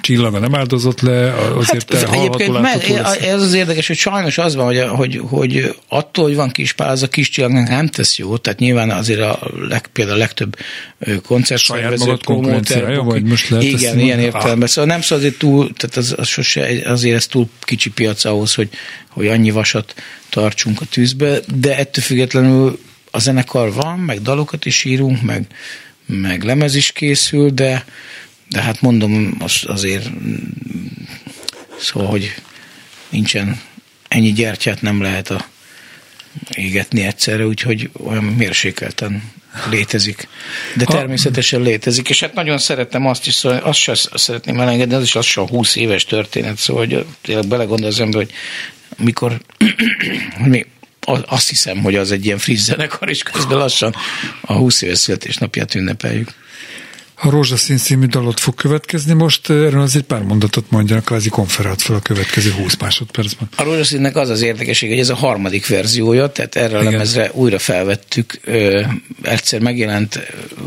csillaga 0.00 0.38
nem 0.38 0.54
áldozott 0.54 1.00
le, 1.00 1.34
azért 1.54 1.86
te 1.86 1.96
Hát, 1.98 2.14
egyébként 2.14 2.52
látható 2.52 2.92
me- 2.94 3.02
lesz. 3.02 3.16
ez 3.22 3.42
az 3.42 3.52
érdekes, 3.52 3.86
hogy 3.86 3.96
sajnos 3.96 4.38
az 4.38 4.54
van, 4.54 4.64
hogy, 4.66 4.80
hogy, 4.88 5.20
hogy 5.28 5.74
attól, 5.88 6.24
hogy 6.24 6.34
van 6.34 6.50
kispál, 6.50 6.88
az 6.90 7.02
a 7.02 7.08
kis 7.08 7.28
csillagnak 7.30 7.68
nem 7.68 7.86
tesz 7.86 8.18
jó, 8.18 8.36
tehát 8.36 8.58
nyilván 8.58 8.90
azért 8.90 9.20
a 9.20 9.50
leg, 9.68 9.86
például 9.86 10.16
a 10.16 10.20
legtöbb 10.20 10.56
ö, 10.98 11.20
koncertszervező, 11.20 12.04
magad 12.04 12.24
konkurenciája, 12.24 13.02
vagy 13.02 13.22
most 13.22 13.48
lehet 13.48 13.64
Igen, 13.66 13.98
ilyen 13.98 14.18
Ah. 14.18 14.24
értelemben. 14.24 14.68
Szóval 14.68 14.90
nem 14.90 15.00
szóval 15.00 15.18
azért 15.18 15.38
túl, 15.38 15.70
tehát 15.76 15.96
az, 15.96 16.14
az 16.16 16.26
sose, 16.28 16.68
azért 16.84 17.16
ez 17.16 17.26
túl 17.26 17.48
kicsi 17.60 17.90
piac 17.90 18.24
ahhoz, 18.24 18.54
hogy, 18.54 18.68
hogy 19.16 19.26
annyi 19.26 19.50
vasat 19.50 19.94
tartsunk 20.28 20.80
a 20.80 20.84
tűzbe, 20.84 21.38
de 21.54 21.76
ettől 21.76 22.04
függetlenül 22.04 22.80
a 23.10 23.18
zenekar 23.18 23.72
van, 23.72 23.98
meg 23.98 24.22
dalokat 24.22 24.66
is 24.66 24.84
írunk, 24.84 25.22
meg, 25.22 25.46
meg 26.06 26.42
lemez 26.42 26.74
is 26.74 26.92
készül, 26.92 27.50
de, 27.50 27.84
de 28.48 28.60
hát 28.60 28.80
mondom, 28.80 29.36
az, 29.38 29.62
azért 29.66 30.10
Szóval, 31.78 32.08
hogy 32.08 32.34
nincsen 33.08 33.60
ennyi 34.08 34.32
gyertyát 34.32 34.82
nem 34.82 35.02
lehet 35.02 35.30
a 35.30 35.46
égetni 36.50 37.02
egyszerre, 37.02 37.46
úgyhogy 37.46 37.90
olyan 38.04 38.24
mérsékelten 38.24 39.32
létezik. 39.70 40.28
De 40.76 40.84
természetesen 40.84 41.60
létezik, 41.60 42.08
és 42.08 42.20
hát 42.20 42.34
nagyon 42.34 42.58
szeretem 42.58 43.06
azt 43.06 43.26
is, 43.26 43.34
szóval 43.34 43.58
azt 43.58 43.78
sem 43.78 43.94
szeretném 44.14 44.60
elengedni, 44.60 44.94
az 44.94 45.02
is 45.02 45.14
lassan 45.14 45.46
20 45.46 45.76
éves 45.76 46.04
történet, 46.04 46.58
szóval 46.58 46.86
hogy 46.86 47.06
tényleg 47.22 47.46
belegondol 47.46 47.88
az 47.88 48.00
ember, 48.00 48.22
hogy 48.22 48.32
mikor 48.96 49.40
még 50.44 50.66
azt 51.26 51.48
hiszem, 51.48 51.82
hogy 51.82 51.96
az 51.96 52.12
egy 52.12 52.24
ilyen 52.24 52.38
friss 52.38 52.60
zenekar, 52.60 53.08
és 53.08 53.22
közben 53.22 53.58
lassan 53.58 53.94
a 54.40 54.52
20 54.52 54.82
éves 54.82 54.98
születésnapját 54.98 55.74
ünnepeljük. 55.74 56.30
A 57.18 57.30
Rózsaszín 57.30 57.76
című 57.76 58.06
dalot 58.06 58.40
fog 58.40 58.54
következni 58.54 59.12
most, 59.12 59.50
erről 59.50 59.80
az 59.80 59.96
egy 59.96 60.02
pár 60.02 60.22
mondatot 60.22 60.70
mondjanak, 60.70 61.04
kvázi 61.04 61.28
konferált 61.28 61.82
fel 61.82 61.96
a 61.96 62.00
következő 62.00 62.50
20 62.50 62.76
másodpercben. 62.76 63.48
A 63.56 63.62
Rózsaszínnek 63.62 64.16
az 64.16 64.28
az 64.28 64.42
érdekesség, 64.42 64.88
hogy 64.88 64.98
ez 64.98 65.08
a 65.08 65.14
harmadik 65.14 65.66
verziója, 65.66 66.32
tehát 66.32 66.56
erre 66.56 66.76
a 66.76 66.80
Igen. 66.80 66.92
lemezre 66.92 67.30
újra 67.32 67.58
felvettük, 67.58 68.40
ö, 68.44 68.82
egyszer 69.22 69.60
megjelent 69.60 70.20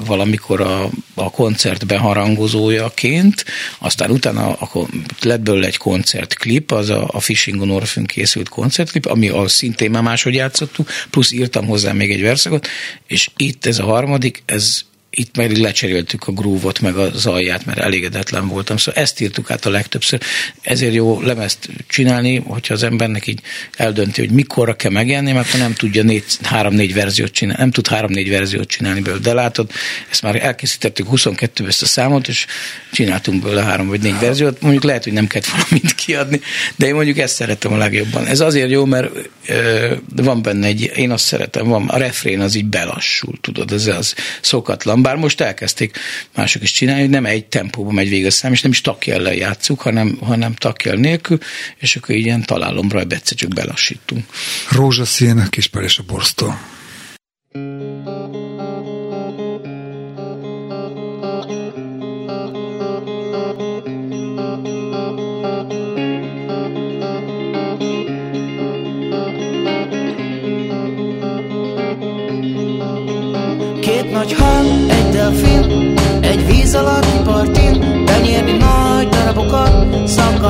valamikor 0.06 0.62
a, 0.62 0.90
a 1.14 1.32
koncert 1.32 1.86
beharangozójaként, 1.86 3.46
aztán 3.80 4.12
utána 4.12 4.54
akkor 4.54 4.88
lett 5.22 5.42
belőle 5.42 5.68
egy 5.68 5.78
koncertklip, 5.78 6.72
az 6.72 6.90
a, 6.90 7.10
a 7.12 7.20
Fishing 7.20 7.62
on 7.62 7.70
Orphan 7.70 8.06
készült 8.06 8.50
koncertklip, 8.50 9.06
ami 9.06 9.30
a 9.30 9.48
szintén 9.48 9.92
már 9.92 10.04
máshogy 10.04 10.34
játszottuk, 10.34 10.90
plusz 11.10 11.32
írtam 11.32 11.66
hozzá 11.66 11.92
még 11.92 12.12
egy 12.12 12.22
verszakot, 12.22 12.68
és 13.08 13.30
itt 13.38 13.66
ez 13.66 13.80
a 13.80 13.84
harmadik, 13.84 14.44
ez 14.46 14.88
itt 15.20 15.38
meg 15.38 15.58
lecseréltük 15.58 16.28
a 16.28 16.32
grúvot, 16.32 16.80
meg 16.80 16.96
az 16.96 17.26
alját, 17.26 17.66
mert 17.66 17.80
elégedetlen 17.80 18.48
voltam. 18.48 18.78
Szóval 18.78 19.02
ezt 19.02 19.22
írtuk 19.22 19.52
át 19.52 19.66
a 19.66 19.70
legtöbbször. 19.70 20.22
Ezért 20.62 20.94
jó 20.94 21.22
lemezt 21.22 21.70
csinálni, 21.88 22.36
hogyha 22.38 22.74
az 22.74 22.84
embernek 22.84 23.28
így 23.28 23.42
eldönti, 23.76 24.22
hogy 24.22 24.32
mikorra 24.32 24.74
kell 24.74 24.92
megjelenni, 24.92 25.32
mert 25.32 25.58
nem 25.58 25.74
tudja 25.74 26.04
négy, 26.04 26.24
három-négy 26.42 26.94
verziót 26.94 27.32
csinálni, 27.32 27.62
nem 27.62 27.72
tud 27.72 27.88
három-négy 27.88 28.30
verziót 28.30 28.68
csinálni 28.68 29.02
belőle. 29.02 29.22
De 29.22 29.34
látod, 29.34 29.72
ezt 30.12 30.22
már 30.22 30.44
elkészítettük 30.44 31.08
22 31.08 31.68
ezt 31.68 31.82
a 31.82 31.86
számot, 31.86 32.28
és 32.28 32.46
csináltunk 32.92 33.44
belőle 33.44 33.64
három 33.64 33.88
vagy 33.88 34.02
négy 34.02 34.20
verziót. 34.20 34.62
Mondjuk 34.62 34.84
lehet, 34.84 35.04
hogy 35.04 35.14
nem 35.14 35.28
kellett 35.28 35.48
valamit 35.48 35.96
kiadni, 35.96 36.42
de 36.76 36.88
én 36.88 36.94
mondjuk 36.94 37.18
ezt 37.18 37.36
szeretem 37.36 37.74
a 37.74 37.78
legjobban. 37.78 38.26
Ez 38.26 38.40
azért 38.40 38.70
jó, 38.70 38.86
mert 38.86 39.12
ö, 39.48 39.94
van 40.16 40.42
benne 40.42 40.68
egy, 40.68 40.92
én 40.96 41.12
azt 41.12 41.26
szeretem, 41.26 41.68
van, 41.68 41.88
a 41.88 41.98
refrén 41.98 42.40
az 42.40 42.56
így 42.56 42.66
belassul, 42.66 43.34
tudod, 43.42 43.72
ez 43.72 43.88
az 43.88 44.16
szokatlan 44.42 45.02
bár 45.10 45.18
most 45.18 45.42
elkezdték 45.42 45.98
mások 46.36 46.62
is 46.64 46.72
csinálni, 46.72 47.02
hogy 47.02 47.10
nem 47.10 47.26
egy 47.26 47.46
tempóban 47.46 47.94
megy 47.94 48.10
végig 48.10 48.26
a 48.26 48.32
szám, 48.32 48.52
és 48.52 48.62
nem 48.62 48.72
is 48.72 48.82
takjellel 48.82 49.34
játszuk, 49.34 49.82
hanem, 49.82 50.18
hanem 50.22 50.54
takjel 50.54 50.96
nélkül, 50.96 51.38
és 51.78 51.96
akkor 51.96 52.16
ilyen 52.16 52.46
találomra 52.46 53.00
egyszer 53.00 53.38
csak 53.38 53.50
belassítunk. 53.50 54.26
Rózsaszín, 54.70 55.48
Kispár 55.50 55.84
és 55.84 55.98
a 55.98 56.04
Borsztó. 56.08 56.54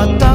matar. 0.00 0.29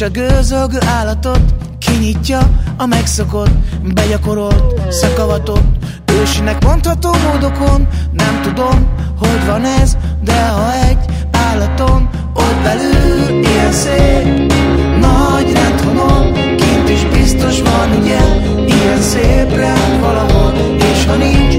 És 0.00 0.06
a 0.06 0.10
gőzölgő 0.10 0.78
állatot 0.86 1.40
Kinyitja 1.78 2.38
a 2.76 2.86
megszokott 2.86 3.50
Begyakorolt 3.94 4.80
szakavatot 4.90 5.62
Ősinek 6.20 6.64
mondható 6.64 7.10
módokon 7.32 7.88
Nem 8.12 8.40
tudom, 8.42 8.88
hogy 9.18 9.46
van 9.46 9.64
ez 9.64 9.96
De 10.24 10.48
ha 10.48 10.72
egy 10.88 10.98
állaton 11.30 12.08
Ott 12.34 12.62
belül 12.62 13.44
ilyen 13.44 13.72
szép 13.72 14.52
Nagy 15.00 15.52
rendhonol 15.52 16.32
Kint 16.32 16.88
is 16.88 17.04
biztos 17.04 17.60
van 17.60 17.90
ugye 18.00 18.20
Ilyen 18.66 19.00
szép 19.00 19.56
rend 19.56 20.00
valahol 20.00 20.52
És 20.92 21.04
ha 21.04 21.14
nincs, 21.14 21.54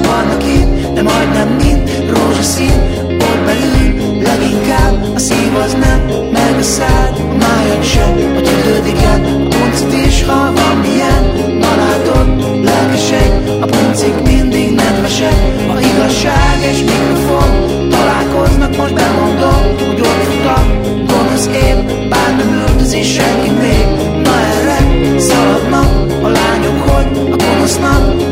sárga 0.00 0.08
vannak 0.08 0.42
itt 0.44 0.94
De 0.94 1.02
majdnem 1.02 1.48
mind 1.48 2.08
rózsaszín. 2.10 2.80
Ott 3.06 3.44
belül 3.44 4.22
leginkább 4.22 5.14
A 5.14 5.18
szív 5.18 5.54
az 5.64 5.72
nem 5.72 6.00
Meg 6.32 6.54
a 6.58 6.82
a 6.82 7.36
májad 7.36 7.84
sem 7.84 8.12
A 8.36 8.40
tüdődik 8.40 9.04
át, 9.04 9.24
a 9.24 9.48
puncit 9.48 10.06
is 10.06 10.24
Ha 10.24 10.52
van 10.52 10.76
milyen 10.76 11.24
Na 11.58 11.74
látod, 11.76 12.28
lelkesek 12.64 13.32
A 13.60 13.64
puncik 13.64 14.14
mindig 14.22 14.74
nedvesek. 14.74 15.34
Ha 15.68 15.80
igazság 15.80 16.58
és 16.70 16.78
mikrofon 16.78 17.50
Találkoznak, 17.90 18.76
most 18.76 18.94
bemondom 18.94 19.62
Hogy 19.86 20.00
ott 20.00 20.24
futak, 20.30 20.66
gonosz 21.06 21.46
én 21.46 22.08
Bár 22.08 22.36
nem 22.36 22.66
üldözi 22.68 23.02
senki 23.02 23.50
még. 23.50 23.86
Na 24.22 24.30
erre 24.30 24.78
szaladnak 25.18 25.88
a 26.22 26.28
lányok, 26.28 26.88
hogy 26.88 27.32
a 27.32 27.36
gonosznak 27.36 28.29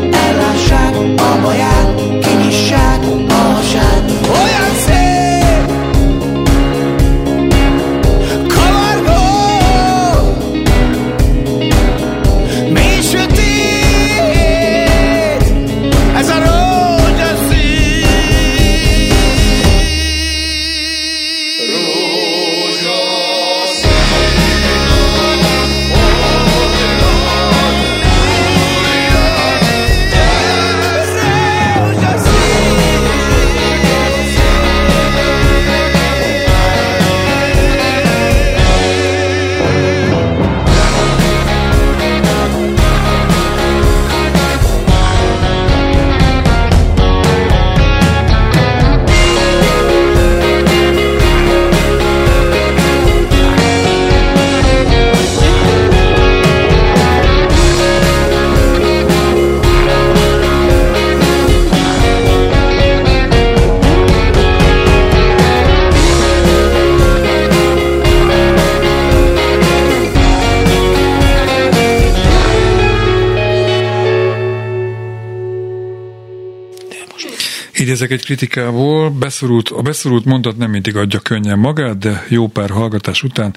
Idézek 77.79 78.11
egy 78.11 78.25
kritikából, 78.25 79.09
beszorult, 79.09 79.69
a 79.69 79.81
beszorult 79.81 80.25
mondat 80.25 80.57
nem 80.57 80.69
mindig 80.69 80.95
adja 80.95 81.19
könnyen 81.19 81.59
magát, 81.59 81.97
de 81.97 82.25
jó 82.29 82.47
pár 82.47 82.69
hallgatás 82.69 83.23
után 83.23 83.55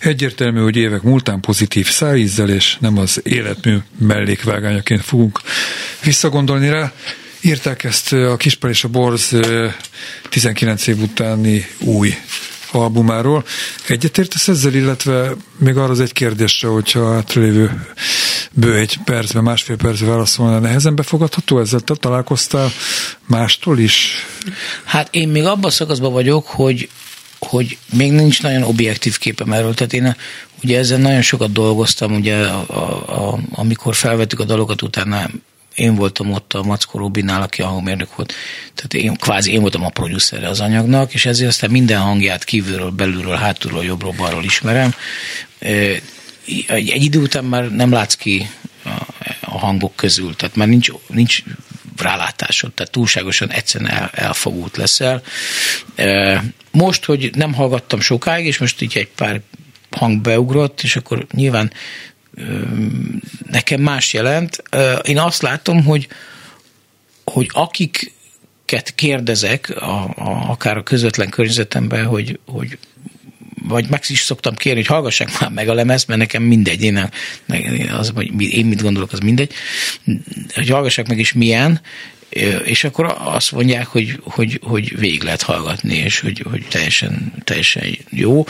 egyértelmű, 0.00 0.60
hogy 0.60 0.76
évek 0.76 1.02
múltán 1.02 1.40
pozitív 1.40 1.86
szájízzel 1.86 2.50
és 2.50 2.76
nem 2.80 2.98
az 2.98 3.20
életmű 3.24 3.76
mellékvágányaként 3.98 5.02
fogunk 5.02 5.40
visszagondolni 6.04 6.68
rá. 6.68 6.92
Írták 7.40 7.84
ezt 7.84 8.12
a 8.12 8.36
Kispel 8.36 8.70
és 8.70 8.84
a 8.84 8.88
Borz 8.88 9.36
19 10.28 10.86
év 10.86 10.98
utáni 10.98 11.66
új 11.78 12.14
albumáról. 12.74 13.44
Egyetértesz 13.88 14.48
ezzel, 14.48 14.74
illetve 14.74 15.34
még 15.56 15.76
arra 15.76 15.90
az 15.90 16.00
egy 16.00 16.12
kérdésre, 16.12 16.68
hogyha 16.68 17.12
hátralévő 17.12 17.86
bő 18.52 18.76
egy 18.76 18.98
percben, 19.04 19.42
másfél 19.42 19.76
percben 19.76 20.08
válaszolna, 20.08 20.58
nehezen 20.58 20.94
befogadható? 20.94 21.60
Ezzel 21.60 21.80
te 21.80 21.94
találkoztál 21.94 22.70
mástól 23.26 23.78
is? 23.78 24.26
Hát 24.84 25.08
én 25.10 25.28
még 25.28 25.44
abban 25.44 25.64
a 25.64 25.70
szakaszban 25.70 26.12
vagyok, 26.12 26.46
hogy 26.46 26.88
hogy 27.48 27.78
még 27.92 28.12
nincs 28.12 28.42
nagyon 28.42 28.62
objektív 28.62 29.18
képem 29.18 29.52
erről. 29.52 29.74
Tehát 29.74 29.92
én 29.92 30.16
ugye 30.62 30.78
ezzel 30.78 30.98
nagyon 30.98 31.22
sokat 31.22 31.52
dolgoztam, 31.52 32.14
ugye 32.14 32.36
a, 32.36 32.64
a, 32.66 33.32
a, 33.32 33.38
amikor 33.50 33.94
felvettük 33.94 34.40
a 34.40 34.44
dalokat, 34.44 34.82
utána 34.82 35.28
én 35.74 35.94
voltam 35.94 36.32
ott 36.32 36.52
a 36.52 36.62
Mackó 36.62 36.98
Robinál, 36.98 37.42
aki 37.42 37.62
a 37.62 37.66
hangmérnök 37.66 38.16
volt. 38.16 38.34
Tehát 38.74 39.06
én 39.06 39.16
kvázi 39.16 39.52
én 39.52 39.60
voltam 39.60 39.84
a 39.84 39.88
producerre 39.88 40.48
az 40.48 40.60
anyagnak, 40.60 41.14
és 41.14 41.26
ezért 41.26 41.48
aztán 41.48 41.70
minden 41.70 42.00
hangját 42.00 42.44
kívülről, 42.44 42.90
belülről, 42.90 43.36
hátulról, 43.36 43.84
jobbról, 43.84 44.14
balról 44.16 44.44
ismerem. 44.44 44.94
Egy, 45.58 46.02
egy 46.66 47.04
idő 47.04 47.20
után 47.20 47.44
már 47.44 47.70
nem 47.70 47.92
látsz 47.92 48.14
ki 48.14 48.50
a, 48.84 48.88
a 49.40 49.58
hangok 49.58 49.96
közül, 49.96 50.36
tehát 50.36 50.56
már 50.56 50.68
nincs, 50.68 50.90
nincs 51.06 51.42
rálátásod, 51.96 52.72
tehát 52.72 52.92
túlságosan 52.92 53.50
egyszerűen 53.50 53.90
el, 53.90 54.10
elfogult 54.12 54.76
leszel. 54.76 55.22
Most, 56.70 57.04
hogy 57.04 57.30
nem 57.34 57.54
hallgattam 57.54 58.00
sokáig, 58.00 58.46
és 58.46 58.58
most 58.58 58.82
így 58.82 58.96
egy 58.96 59.08
pár 59.08 59.40
hang 59.90 60.20
beugrott, 60.20 60.82
és 60.82 60.96
akkor 60.96 61.26
nyilván 61.32 61.72
nekem 63.50 63.80
más 63.80 64.12
jelent. 64.12 64.62
Én 65.02 65.18
azt 65.18 65.42
látom, 65.42 65.84
hogy, 65.84 66.08
hogy 67.24 67.50
akiket 67.52 68.92
kérdezek, 68.94 69.70
a, 69.80 70.02
a, 70.02 70.50
akár 70.50 70.76
a 70.76 70.82
közvetlen 70.82 71.28
környezetemben, 71.28 72.04
hogy, 72.04 72.38
hogy 72.46 72.78
vagy 73.68 73.88
meg 73.88 74.02
is 74.08 74.20
szoktam 74.20 74.54
kérni, 74.54 74.78
hogy 74.78 74.88
hallgassák 74.88 75.40
már 75.40 75.50
meg 75.50 75.68
a 75.68 75.74
lemezt, 75.74 76.06
mert 76.06 76.20
nekem 76.20 76.42
mindegy, 76.42 76.82
én, 76.82 77.10
az, 77.96 78.12
hogy 78.14 78.42
én 78.42 78.66
mit 78.66 78.82
gondolok, 78.82 79.12
az 79.12 79.18
mindegy, 79.18 79.52
hogy 80.54 80.68
hallgassák 80.68 81.08
meg 81.08 81.18
is 81.18 81.32
milyen, 81.32 81.80
és 82.64 82.84
akkor 82.84 83.16
azt 83.18 83.52
mondják, 83.52 83.86
hogy, 83.86 84.18
hogy, 84.24 84.60
hogy 84.62 84.98
végig 84.98 85.22
lehet 85.22 85.42
hallgatni, 85.42 85.94
és 85.94 86.20
hogy, 86.20 86.44
hogy 86.50 86.66
teljesen, 86.68 87.32
teljesen 87.44 87.84
jó. 88.10 88.44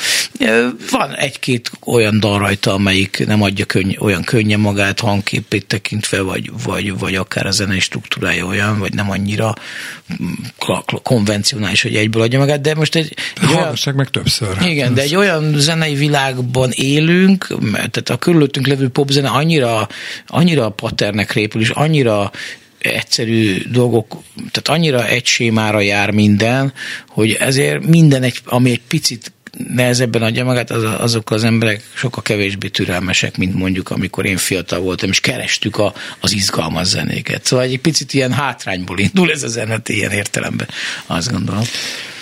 Van 0.91 1.15
egy-két 1.15 1.71
olyan 1.87 2.21
dal 2.21 2.39
rajta, 2.39 2.73
amelyik 2.73 3.27
nem 3.27 3.43
adja 3.43 3.65
könny, 3.65 3.95
olyan 3.99 4.23
könnyen 4.23 4.61
magát 4.61 5.01
hangképét 5.01 5.67
tekintve, 5.67 6.21
vagy, 6.21 6.51
vagy, 6.65 6.99
vagy 6.99 7.15
akár 7.15 7.47
a 7.47 7.51
zenei 7.51 7.81
struktúrája 7.81 8.47
olyan, 8.47 8.79
vagy 8.79 8.95
nem 8.95 9.11
annyira 9.11 9.55
konvencionális, 11.03 11.83
hogy 11.83 11.97
egyből 11.97 12.23
adja 12.23 12.39
magát, 12.39 12.61
de 12.61 12.75
most 12.75 12.95
egy... 12.95 13.15
egy 13.43 13.55
olyan, 13.55 13.77
meg 13.95 14.11
többször. 14.11 14.57
Igen, 14.61 14.95
de 14.95 15.03
egy 15.03 15.15
olyan 15.15 15.53
zenei 15.57 15.95
világban 15.95 16.71
élünk, 16.71 17.47
tehát 17.73 18.11
a 18.11 18.17
körülöttünk 18.17 18.67
levő 18.67 18.89
popzene 18.89 19.29
annyira, 19.29 19.89
annyira 20.27 20.69
paternek 20.69 21.33
répül, 21.33 21.61
és 21.61 21.71
annyira 21.71 22.31
egyszerű 22.83 23.63
dolgok, 23.71 24.23
tehát 24.37 24.81
annyira 24.81 25.07
egy 25.07 25.27
sémára 25.27 25.81
jár 25.81 26.11
minden, 26.11 26.73
hogy 27.09 27.33
ezért 27.33 27.87
minden, 27.87 28.23
egy, 28.23 28.41
ami 28.45 28.71
egy 28.71 28.83
picit 28.89 29.33
nehezebben 29.75 30.23
adja 30.23 30.45
magát, 30.45 30.71
az, 30.71 30.85
azok 30.99 31.31
az 31.31 31.45
emberek 31.45 31.83
sokkal 31.95 32.23
kevésbé 32.23 32.69
türelmesek, 32.69 33.37
mint 33.37 33.55
mondjuk 33.55 33.91
amikor 33.91 34.27
én 34.27 34.37
fiatal 34.37 34.81
voltam, 34.81 35.11
és 35.11 35.21
kerestük 35.21 35.79
a, 35.79 35.95
az 36.21 36.33
izgalmas 36.33 36.87
zenéket. 36.87 37.45
Szóval 37.45 37.65
egy 37.65 37.81
picit 37.81 38.13
ilyen 38.15 38.33
hátrányból 38.33 38.99
indul 38.99 39.31
ez 39.31 39.43
a 39.43 39.49
zenet 39.49 39.89
ilyen 39.89 40.11
értelemben, 40.11 40.69
azt 41.07 41.31
gondolom. 41.31 41.63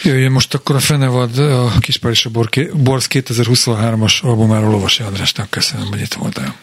Jöjjön 0.02 0.32
most 0.32 0.54
akkor 0.54 0.76
a 0.76 0.80
Fenevad, 0.80 1.38
a 1.38 1.78
Kispár 1.80 2.12
és 2.12 2.26
a 2.26 2.30
Borz 2.74 3.06
2023-as 3.10 4.20
albumáról 4.22 4.70
Lovasi 4.70 5.02
Andrásnak 5.02 5.50
köszönöm, 5.50 5.86
hogy 5.86 6.00
itt 6.00 6.14
voltál. 6.14 6.56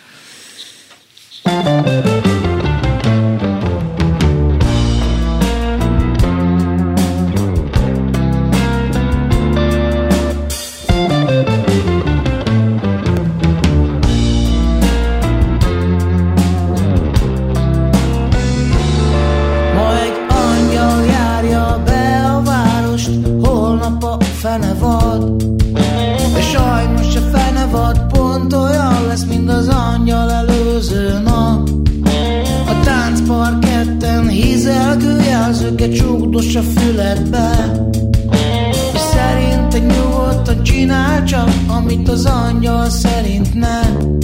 amit 41.88 42.10
az 42.10 42.26
angyal 42.26 42.90
szerint 42.90 43.54
nem 43.54 44.18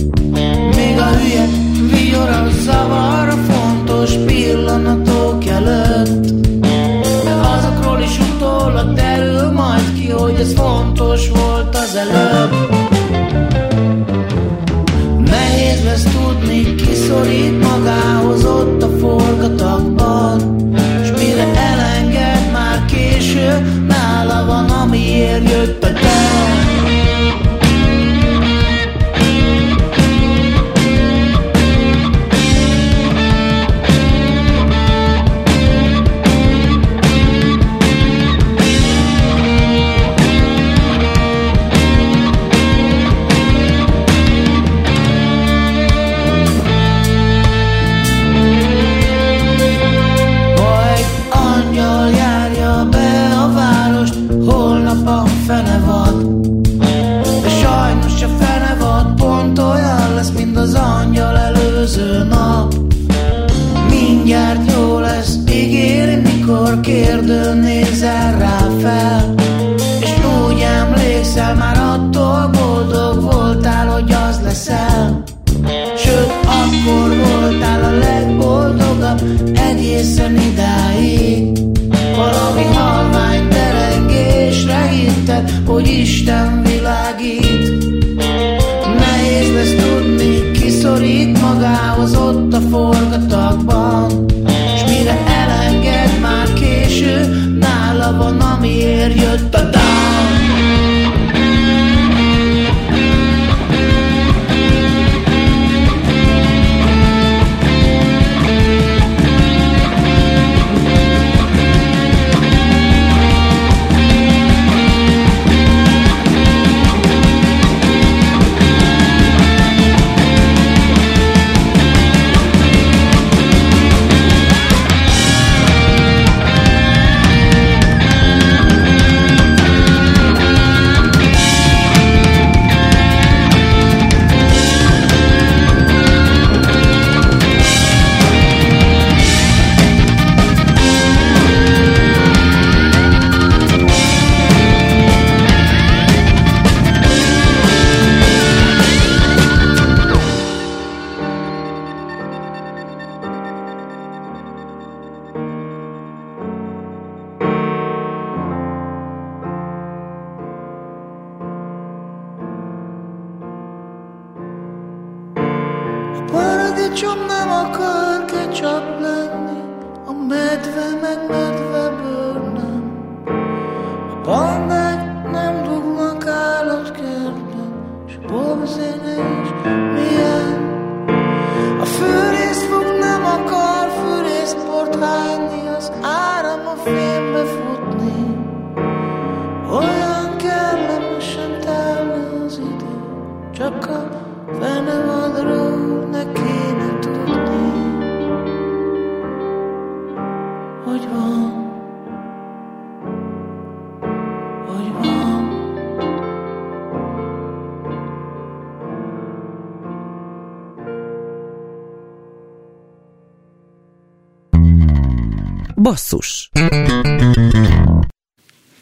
Basszus 215.83 216.49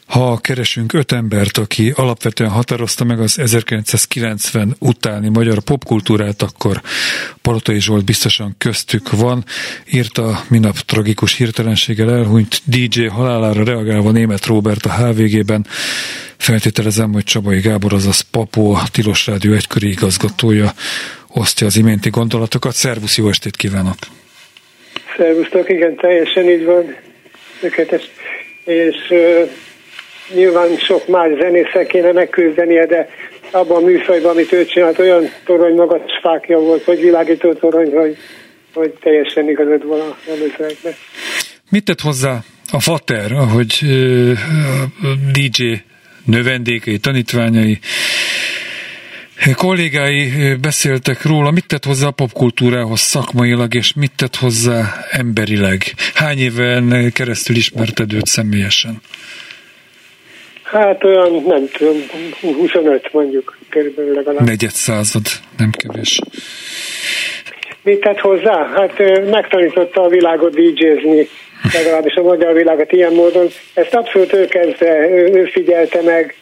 Ha 0.06 0.36
keresünk 0.36 0.92
öt 0.92 1.12
embert, 1.12 1.58
aki 1.58 1.92
alapvetően 1.96 2.50
határozta 2.50 3.04
meg 3.04 3.20
az 3.20 3.38
1990 3.38 4.76
utáni 4.78 5.28
magyar 5.28 5.60
popkultúrát, 5.60 6.42
akkor 6.42 6.82
Palotai 7.40 7.80
Zsolt 7.80 8.04
biztosan 8.04 8.54
köztük 8.58 9.10
van. 9.10 9.44
Írta 9.90 10.44
minap 10.48 10.78
tragikus 10.78 11.34
hirtelenséggel 11.34 12.10
elhunyt 12.10 12.60
DJ 12.64 13.04
halálára 13.04 13.64
reagálva 13.64 14.10
német 14.10 14.46
Robert 14.46 14.86
a 14.86 14.92
HVG-ben. 14.92 15.66
Feltételezem, 16.36 17.12
hogy 17.12 17.24
Csabai 17.24 17.60
Gábor, 17.60 17.92
azaz 17.92 18.20
Papó, 18.20 18.74
a 18.74 18.88
Tilos 18.90 19.26
Rádió 19.26 19.52
egykori 19.52 19.88
igazgatója 19.88 20.74
osztja 21.28 21.66
az 21.66 21.76
iménti 21.76 22.10
gondolatokat. 22.10 22.74
Szervusz, 22.74 23.16
jó 23.16 23.28
estét 23.28 23.56
kívánok! 23.56 23.96
Szervusztok, 25.16 25.68
igen, 25.68 25.96
teljesen 25.96 26.50
így 26.50 26.64
van. 26.64 26.96
Tökéletes. 27.60 28.10
És 28.64 28.96
uh, 29.10 29.48
nyilván 30.34 30.76
sok 30.76 31.08
más 31.08 31.30
zenészek 31.40 31.86
kéne 31.86 32.12
megküzdenie, 32.12 32.86
de 32.86 33.08
abban 33.50 33.82
a 33.82 33.86
műfajban, 33.86 34.30
amit 34.30 34.52
ő 34.52 34.64
csinált, 34.64 34.98
olyan 34.98 35.30
torony 35.44 35.74
magas 35.74 36.00
fákja 36.22 36.58
volt, 36.58 36.84
hogy 36.84 37.00
világító 37.00 37.52
torony, 37.52 37.92
hogy, 37.92 38.16
hogy 38.74 38.90
teljesen 39.00 39.48
igazad 39.48 39.86
van 39.86 40.00
a 40.00 40.16
előzőeknek. 40.30 40.94
Mit 41.70 41.84
tett 41.84 42.00
hozzá 42.00 42.38
a 42.72 42.80
Fater, 42.80 43.32
ahogy 43.32 43.78
uh, 43.82 44.38
DJ 45.32 45.72
növendékei, 46.24 46.98
tanítványai, 46.98 47.78
kollégái 49.54 50.54
beszéltek 50.60 51.22
róla, 51.22 51.50
mit 51.50 51.66
tett 51.66 51.84
hozzá 51.84 52.06
a 52.06 52.10
popkultúrához 52.10 53.00
szakmailag, 53.00 53.74
és 53.74 53.92
mit 53.94 54.12
tett 54.16 54.36
hozzá 54.36 54.94
emberileg? 55.10 55.82
Hány 56.14 56.38
éven 56.38 57.12
keresztül 57.12 57.56
ismerted 57.56 58.12
őt 58.12 58.26
személyesen? 58.26 59.00
Hát 60.62 61.04
olyan, 61.04 61.42
nem 61.46 61.68
tudom, 61.72 61.96
25 62.40 63.12
mondjuk, 63.12 63.58
körülbelül 63.68 64.14
legalább. 64.14 64.46
Negyed 64.46 64.70
század, 64.70 65.26
nem 65.58 65.70
kevés. 65.70 66.18
Mit 67.82 68.00
tett 68.00 68.18
hozzá? 68.18 68.66
Hát 68.74 68.98
megtanította 69.30 70.02
a 70.02 70.08
világot 70.08 70.54
DJ-zni, 70.54 71.28
legalábbis 71.72 72.14
a 72.14 72.22
magyar 72.22 72.54
világot 72.54 72.92
ilyen 72.92 73.12
módon. 73.12 73.48
Ezt 73.74 73.94
abszolút 73.94 74.32
ő 74.32 74.46
kezdte, 74.46 75.08
ő 75.08 75.44
figyelte 75.52 76.02
meg, 76.02 76.34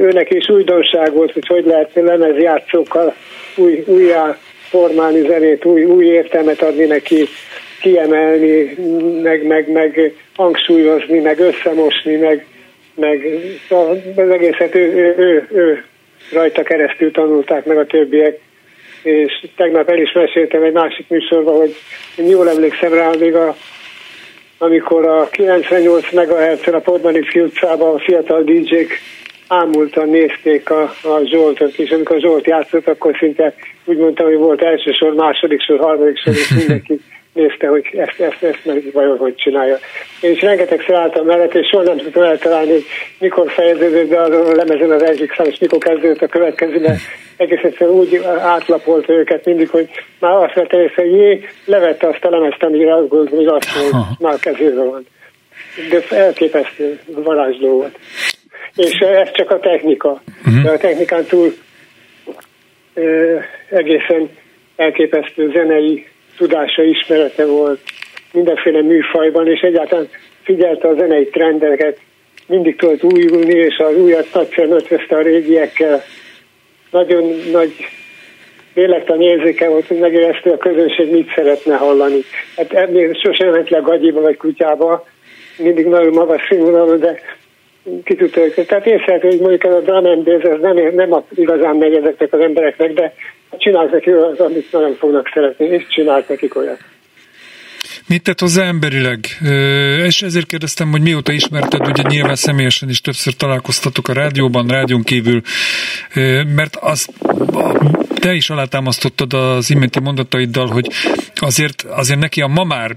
őnek 0.00 0.30
is 0.30 0.48
újdonság 0.48 1.12
volt, 1.12 1.32
hogy 1.32 1.46
hogy 1.46 1.64
lehet 1.64 1.90
lemezjátszókkal 1.94 3.14
új, 3.56 3.84
újjá 3.86 4.38
formálni 4.68 5.26
zenét, 5.28 5.64
új, 5.64 5.84
új 5.84 6.04
értelmet 6.04 6.62
adni 6.62 6.84
neki, 6.84 7.28
kiemelni, 7.80 8.74
meg, 9.22 9.46
meg, 9.46 9.72
meg 9.72 10.14
hangsúlyozni, 10.36 11.18
meg 11.18 11.38
összemosni, 11.38 12.16
meg, 12.16 12.46
meg 12.94 13.26
az 14.16 14.30
egészet 14.30 14.74
ő, 14.74 14.94
ő, 14.94 15.14
ő, 15.18 15.48
ő 15.52 15.84
rajta 16.32 16.62
keresztül 16.62 17.10
tanulták 17.10 17.64
meg 17.64 17.78
a 17.78 17.86
többiek. 17.86 18.38
És 19.02 19.46
tegnap 19.56 19.90
el 19.90 19.98
is 19.98 20.12
meséltem 20.12 20.62
egy 20.62 20.72
másik 20.72 21.08
műsorban, 21.08 21.56
hogy 21.56 21.76
jól 22.28 22.48
emlékszem 22.48 22.92
rá, 22.92 23.10
még 23.18 23.34
a, 23.34 23.56
amikor 24.58 25.06
a 25.06 25.28
98 25.30 26.12
MHz-en 26.12 26.74
a 26.74 26.78
Podmanicki 26.78 27.40
utcában 27.40 27.94
a 27.94 27.98
fiatal 27.98 28.42
DJ-k 28.42 29.00
ámultan 29.48 30.08
nézték 30.08 30.70
a, 30.70 30.82
a 30.82 31.20
Zsoltot, 31.24 31.74
és 31.74 31.90
amikor 31.90 32.20
Zsolt 32.20 32.46
játszott, 32.46 32.88
akkor 32.88 33.16
szinte 33.18 33.54
úgy 33.84 33.96
mondtam, 33.96 34.26
hogy 34.26 34.36
volt 34.36 34.62
első 34.62 34.90
sor, 34.92 35.14
második 35.14 35.62
sor, 35.62 35.78
harmadik 35.78 36.18
sor, 36.18 36.34
és 36.34 36.50
mindenki 36.50 37.00
nézte, 37.36 37.66
hogy 37.66 37.88
ezt, 37.96 38.20
ezt, 38.20 38.42
ezt 38.42 38.64
meg 38.64 38.82
vajon 38.92 39.16
hogy 39.16 39.34
csinálja. 39.34 39.78
Én 40.20 40.30
is 40.30 40.40
rengeteg 40.40 40.84
álltam 40.92 41.26
mellett, 41.26 41.54
és 41.54 41.68
soha 41.68 41.82
nem 41.82 41.96
tudtam 41.96 42.22
eltalálni, 42.22 42.70
hogy 42.70 42.84
mikor 43.18 43.50
fejeződött 43.50 44.08
be 44.08 44.22
a 44.22 44.54
lemezen 44.54 44.90
az 44.90 45.02
egyik 45.02 45.34
szám, 45.34 45.46
és 45.46 45.58
mikor 45.58 45.78
kezdődött 45.78 46.22
a 46.22 46.26
következő, 46.26 46.78
de 46.78 46.96
egész 47.36 47.62
egyszerűen 47.62 47.96
úgy 47.96 48.20
átlapolta 48.40 49.12
őket 49.12 49.44
mindig, 49.44 49.68
hogy 49.68 49.88
már 50.18 50.32
azt 50.32 50.54
vette 50.54 50.82
észre, 50.82 51.02
hogy 51.02 51.12
jé, 51.12 51.48
levette 51.64 52.08
azt 52.08 52.24
a 52.24 52.30
lemezt, 52.30 52.62
amire 52.62 52.94
azt 52.94 53.08
gondolom, 53.08 53.44
hogy 53.44 53.46
azt 53.46 53.76
mondja, 53.76 53.96
hogy 53.96 54.16
már 54.18 54.38
kezébe 54.38 54.82
van. 54.82 55.06
De 55.90 56.16
elképesztő 56.16 56.98
varázsló 57.06 57.68
volt. 57.68 57.98
És 58.74 58.98
ez 58.98 59.30
csak 59.32 59.50
a 59.50 59.60
technika. 59.60 60.22
Uh-huh. 60.46 60.62
De 60.62 60.70
a 60.70 60.78
technikán 60.78 61.24
túl 61.24 61.52
ö, 62.94 63.36
egészen 63.70 64.30
elképesztő 64.76 65.50
zenei 65.50 66.06
tudása, 66.36 66.82
ismerete 66.82 67.46
volt 67.46 67.80
mindenféle 68.32 68.82
műfajban, 68.82 69.48
és 69.48 69.60
egyáltalán 69.60 70.08
figyelte 70.42 70.88
a 70.88 70.94
zenei 70.94 71.28
trendeket, 71.28 71.98
mindig 72.46 72.76
tudott 72.76 73.02
újulni, 73.02 73.54
és 73.54 73.76
az 73.76 73.96
újat 73.96 74.26
nagyszerűen 74.32 74.76
ötvözte 74.76 75.16
a 75.16 75.22
régiekkel. 75.22 76.02
Nagyon 76.90 77.24
nagy 77.52 77.72
lélektani 78.74 79.24
érzéke 79.24 79.68
volt, 79.68 79.86
hogy 79.86 79.98
megérezte 79.98 80.50
a 80.50 80.56
közönség 80.56 81.10
mit 81.10 81.32
szeretne 81.34 81.76
hallani. 81.76 82.20
Hát 82.56 82.72
ennél 82.72 83.14
sosem 83.14 83.50
ment 83.50 83.70
le 83.70 83.78
gagyiba 83.78 84.20
vagy 84.20 84.36
kutyába, 84.36 85.06
mindig 85.58 85.86
nagyon 85.86 86.12
magas 86.12 86.46
színvonalú, 86.48 86.98
de 86.98 87.20
ki 88.04 88.14
tudta 88.14 88.40
őket. 88.40 88.66
Tehát 88.66 88.84
szeretném, 88.84 89.30
hogy 89.30 89.40
mondjuk 89.40 89.64
ez 89.64 89.72
a 89.72 89.80
drum 89.80 90.04
and 90.04 90.24
bass, 90.24 90.42
ez 90.42 90.60
nem, 90.60 90.94
nem 90.94 91.24
igazán 91.34 91.76
megy 91.76 91.94
ezeknek 91.94 92.32
az 92.32 92.40
embereknek, 92.40 92.92
de 92.92 93.14
csinálsz 93.58 93.90
neki 93.90 94.10
az, 94.10 94.38
amit 94.38 94.72
nagyon 94.72 94.94
fognak 94.94 95.30
szeretni, 95.34 95.66
és 95.66 95.86
csinált 95.88 96.28
nekik 96.28 96.56
olyat. 96.56 96.78
Mit 98.08 98.22
tett 98.22 98.40
hozzá 98.40 98.66
emberileg? 98.66 99.18
És 100.04 100.22
ezért 100.22 100.46
kérdeztem, 100.46 100.90
hogy 100.90 101.00
mióta 101.00 101.32
ismerted, 101.32 101.86
ugye 101.86 102.02
nyilván 102.08 102.34
személyesen 102.34 102.88
is 102.88 103.00
többször 103.00 103.34
találkoztatok 103.34 104.08
a 104.08 104.12
rádióban, 104.12 104.66
rádión 104.66 105.02
kívül, 105.02 105.40
mert 106.54 106.76
az 106.80 107.08
te 108.14 108.34
is 108.34 108.50
alátámasztottad 108.50 109.32
az 109.32 109.70
iménti 109.70 110.00
mondataiddal, 110.00 110.66
hogy 110.66 110.86
azért, 111.34 111.82
azért 111.82 112.18
neki 112.18 112.40
a 112.40 112.46
ma 112.46 112.64
már, 112.64 112.96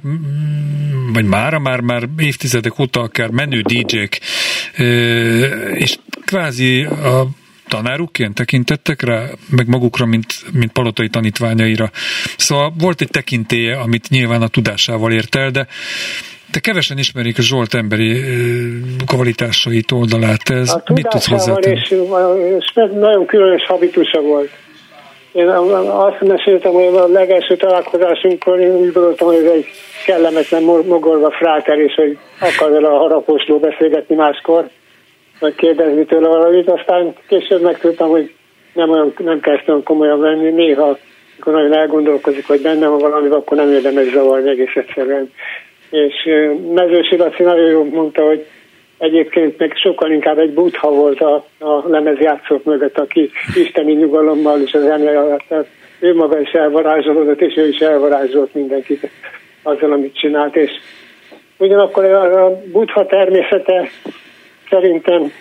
vagy 1.13 1.25
mára 1.25 1.59
már, 1.59 1.79
már 1.79 2.03
évtizedek 2.17 2.79
óta 2.79 3.01
akár 3.01 3.29
menő 3.29 3.61
DJ-k, 3.61 4.19
és 5.73 5.97
kvázi 6.25 6.83
a 6.83 7.27
tanárukként 7.67 8.35
tekintettek 8.35 9.01
rá, 9.01 9.25
meg 9.49 9.67
magukra, 9.67 10.05
mint, 10.05 10.25
mint 10.53 10.71
palotai 10.71 11.09
tanítványaira. 11.09 11.89
Szóval 12.37 12.73
volt 12.77 13.01
egy 13.01 13.09
tekintélye, 13.09 13.79
amit 13.79 14.09
nyilván 14.09 14.41
a 14.41 14.47
tudásával 14.47 15.11
ért 15.11 15.35
el, 15.35 15.51
de 15.51 15.67
de 16.51 16.59
kevesen 16.59 16.97
ismerik 16.97 17.37
a 17.37 17.41
Zsolt 17.41 17.73
emberi 17.73 18.21
kvalitásait, 19.05 19.91
oldalát. 19.91 20.49
Ez 20.49 20.69
a 20.69 20.93
mit 20.93 21.07
tudsz 21.07 21.27
hozzátenni? 21.27 21.75
És, 21.75 21.95
és 22.59 22.71
nagyon 22.75 23.25
különös 23.25 23.65
habitusa 23.65 24.21
volt. 24.21 24.49
Én 25.31 25.47
azt 25.47 26.21
meséltem, 26.21 26.71
hogy 26.71 26.95
a 26.95 27.07
legelső 27.07 27.55
találkozásunkkor 27.55 28.59
én 28.59 28.75
úgy 28.75 28.91
gondoltam, 28.91 29.27
hogy 29.27 29.35
ez 29.35 29.51
egy 29.51 29.65
kellemetlen 30.05 30.63
mogorva 30.63 31.31
fráter, 31.31 31.77
és 31.79 31.93
hogy 31.93 32.17
akar 32.39 32.71
vele 32.71 32.87
a 32.87 32.97
haraposló 32.97 33.59
beszélgetni 33.59 34.15
máskor 34.15 34.69
vagy 35.39 35.55
kérdezni 35.55 36.05
tőle 36.05 36.27
valamit, 36.27 36.69
aztán 36.69 37.13
később 37.27 37.61
megtudtam, 37.61 38.09
hogy 38.09 38.33
nem, 38.73 38.89
olyan, 38.89 39.13
nem 39.17 39.39
kezdtem 39.39 39.83
komolyan 39.83 40.19
venni, 40.19 40.49
néha, 40.49 40.97
amikor 41.33 41.53
nagyon 41.53 41.73
elgondolkozik, 41.73 42.47
hogy 42.47 42.61
benne 42.61 42.87
van 42.87 42.99
valami, 42.99 43.29
akkor 43.29 43.57
nem 43.57 43.71
érdemes 43.71 44.07
zavarni 44.07 44.49
egész 44.49 44.75
egyszerűen. 44.75 45.31
És 45.89 46.29
Mezősi 46.73 47.17
Laci 47.17 47.43
nagyon 47.43 47.69
jól 47.69 47.85
mondta, 47.85 48.25
hogy 48.25 48.45
egyébként 48.99 49.57
meg 49.57 49.75
sokkal 49.75 50.11
inkább 50.11 50.37
egy 50.37 50.53
butha 50.53 50.91
volt 50.91 51.21
a, 51.21 51.45
a 51.59 51.87
lemezjátszók 51.87 52.63
mögött, 52.63 52.99
aki 52.99 53.31
isteni 53.55 53.93
nyugalommal 53.93 54.61
és 54.61 54.73
az 54.73 54.83
emlék 54.83 55.17
alatt 55.17 55.67
ő 55.99 56.15
maga 56.15 56.39
is 56.39 56.51
elvarázsolódott, 56.51 57.41
és 57.41 57.57
ő 57.57 57.67
is 57.67 57.77
elvarázsolt 57.77 58.53
mindenkit 58.53 59.09
azzal, 59.63 59.91
amit 59.91 60.17
csinált, 60.17 60.55
és 60.55 60.71
ugyanakkor 61.57 62.05
a 62.05 62.61
buddha 62.71 63.05
természete 63.05 63.89
szerintem 64.69 65.31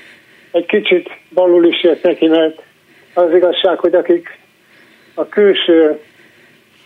egy 0.52 0.66
kicsit 0.66 1.08
balul 1.34 1.66
is 1.66 1.82
jött 1.82 2.02
neki, 2.02 2.26
mert 2.26 2.62
az 3.14 3.34
igazság, 3.34 3.78
hogy 3.78 3.94
akik 3.94 4.38
a 5.14 5.28
külső 5.28 6.00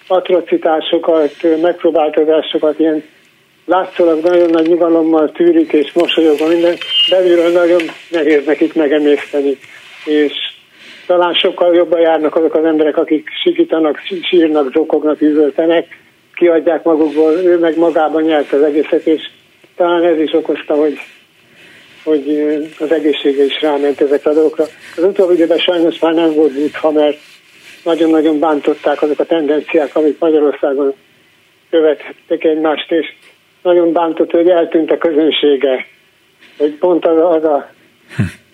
atrocitásokat, 0.06 1.32
megpróbáltatásokat 1.62 2.78
ilyen 2.78 3.02
látszólag 3.64 4.22
nagyon 4.22 4.50
nagy 4.50 4.68
nyugalommal 4.68 5.32
tűrik 5.32 5.72
és 5.72 5.92
mosolyogva 5.92 6.46
minden, 6.46 6.76
belülről 7.10 7.52
nagyon 7.52 7.82
nehéz 8.10 8.46
nekik 8.46 8.74
megemészteni. 8.74 9.58
És 10.04 10.32
talán 11.06 11.34
sokkal 11.34 11.74
jobban 11.74 12.00
járnak 12.00 12.36
azok 12.36 12.54
az 12.54 12.64
emberek, 12.64 12.96
akik 12.96 13.28
sikítanak, 13.42 13.98
sírnak, 14.22 14.72
zsokognak, 14.72 15.20
üvöltenek, 15.20 16.00
kiadják 16.34 16.82
magukból, 16.82 17.32
ő 17.32 17.58
meg 17.58 17.78
magában 17.78 18.22
nyert 18.22 18.52
az 18.52 18.62
egészet, 18.62 19.06
és 19.06 19.22
talán 19.76 20.04
ez 20.04 20.18
is 20.18 20.32
okozta, 20.32 20.74
hogy, 20.74 20.98
hogy 22.04 22.38
az 22.78 22.92
egészsége 22.92 23.44
is 23.44 23.60
ráment 23.60 24.00
ezekre 24.00 24.30
a 24.30 24.34
dolgokra. 24.34 24.64
Az 24.96 25.02
utóbbi 25.02 25.34
időben 25.34 25.58
sajnos 25.58 25.98
már 25.98 26.14
nem 26.14 26.34
volt 26.34 26.52
butha, 26.52 26.90
mert 26.90 27.18
nagyon-nagyon 27.84 28.38
bántották 28.38 29.02
azok 29.02 29.18
a 29.18 29.24
tendenciák, 29.24 29.96
amik 29.96 30.18
Magyarországon 30.18 30.94
követhettek 31.70 32.44
egymást, 32.44 32.90
és 32.90 33.06
nagyon 33.62 33.92
bántott, 33.92 34.30
hogy 34.30 34.48
eltűnt 34.48 34.90
a 34.90 34.98
közönsége, 34.98 35.86
hogy 36.58 36.70
pont 36.72 37.06
az, 37.06 37.36
az 37.36 37.44
a 37.44 37.70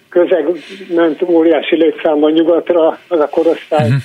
közeg 0.08 0.46
ment 0.94 1.22
óriási 1.22 1.76
létszámban 1.76 2.32
nyugatra, 2.32 2.98
az 3.08 3.20
a 3.20 3.28
korosztály, 3.28 3.86
uh-huh. 3.86 4.02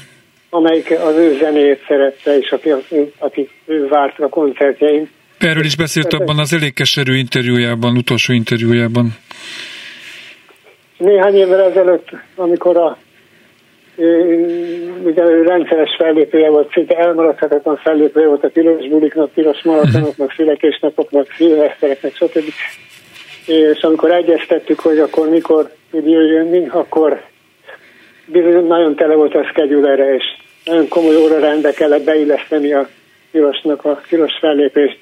amelyik 0.50 0.92
az 0.92 1.16
ő 1.16 1.38
zenéjét 1.38 1.84
szerette, 1.88 2.38
és 2.38 2.52
aki, 2.52 2.70
aki 3.18 3.50
ő 3.66 3.88
várt 3.88 4.20
a 4.20 4.30
koncertjein. 4.30 5.10
Erről 5.38 5.64
is 5.64 5.76
beszélt 5.76 6.14
abban 6.14 6.40
az 6.40 6.54
elég 6.54 6.74
keserű 6.74 7.16
interjújában, 7.16 7.98
utolsó 7.98 8.34
interjújában. 8.34 9.16
Néhány 10.98 11.36
évvel 11.36 11.62
ezelőtt, 11.62 12.10
amikor 12.36 12.78
a 12.78 12.98
ugye 15.04 15.24
rendszeres 15.44 15.96
fellépője 15.98 16.50
volt, 16.50 16.72
szinte 16.72 16.98
elmaradhatatlan 16.98 17.78
fellépője 17.78 18.28
volt 18.28 18.44
a 18.44 18.50
piros 18.50 18.88
buliknak, 18.88 19.32
piros 19.32 19.62
maratonoknak, 19.64 20.32
születésnapoknak, 20.32 21.28
szilvesztereknek, 21.38 22.16
stb. 22.16 22.44
És 23.46 23.82
amikor 23.82 24.12
egyeztettük, 24.12 24.80
hogy 24.80 25.00
akkor 25.00 25.30
mikor 25.30 25.70
tud 25.92 26.08
jönni, 26.08 26.68
akkor 26.68 27.22
bizony 28.26 28.68
nagyon 28.68 28.96
tele 28.96 29.16
volt 29.16 29.36
a 29.36 29.44
schedule 29.44 30.16
és 30.16 30.24
nagyon 30.66 30.88
komoly 30.88 31.16
óra 31.16 31.40
rendbe 31.40 31.72
kellett 31.72 32.04
beilleszteni 32.04 32.74
a 32.74 32.88
pirosnak 33.32 33.86
a 33.86 34.02
piros 34.10 34.38
fellépést. 34.40 34.98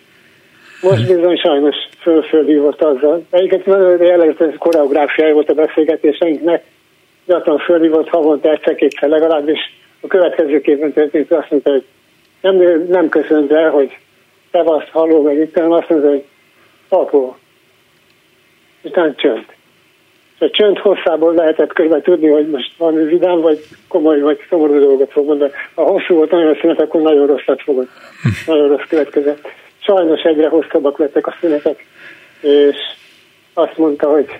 Most 0.81 1.07
bizony 1.07 1.37
sajnos 1.37 1.75
föl-fölhívott 2.01 2.81
azzal. 2.81 3.25
Egyiket 3.29 3.65
nagyon 3.65 4.03
jellegzetes 4.03 4.55
koreográfiája 4.57 5.33
volt 5.33 5.49
a 5.49 5.53
beszélgetéseinknek, 5.53 6.63
gyakran 7.31 7.57
fölhívott 7.57 8.09
havonta 8.09 8.51
egyszer-kétszer 8.51 9.09
legalábbis. 9.09 9.59
A 10.01 10.07
következő 10.07 10.61
képen 10.61 10.93
történt, 10.93 11.31
azt 11.31 11.49
mondta, 11.49 11.71
hogy 11.71 11.83
nem, 12.41 12.85
nem 12.87 13.09
köszönt 13.09 13.51
el, 13.51 13.69
hogy 13.69 13.97
tevasz, 14.51 14.89
haló, 14.91 15.21
meg 15.21 15.37
itt, 15.37 15.53
hanem 15.53 15.71
azt 15.71 15.89
mondta, 15.89 16.09
hogy 16.09 16.23
apó. 16.89 17.37
Utána 18.81 19.15
csönd. 19.15 19.45
És 20.39 20.47
a 20.47 20.49
csönd 20.49 20.77
hosszából 20.77 21.33
lehetett 21.33 21.73
körbe 21.73 22.01
tudni, 22.01 22.27
hogy 22.27 22.49
most 22.49 22.77
valami 22.77 23.03
vidám, 23.03 23.41
vagy 23.41 23.59
komoly, 23.87 24.19
vagy 24.19 24.39
szomorú 24.49 24.79
dolgot 24.79 25.11
fog 25.11 25.25
mondani. 25.25 25.51
Ha 25.73 25.83
hosszú 25.83 26.15
volt 26.15 26.31
nagyon 26.31 26.57
szünet, 26.61 26.81
akkor 26.81 27.01
nagyon 27.01 27.27
rosszat 27.27 27.61
fogod. 27.61 27.87
nagyon 28.45 28.67
rossz 28.67 28.87
következett. 28.89 29.47
Sajnos 29.79 30.21
egyre 30.21 30.47
hosszabbak 30.47 30.97
lettek 30.97 31.27
a 31.27 31.35
szünetek, 31.39 31.85
és 32.41 32.77
azt 33.53 33.77
mondta, 33.77 34.09
hogy, 34.09 34.39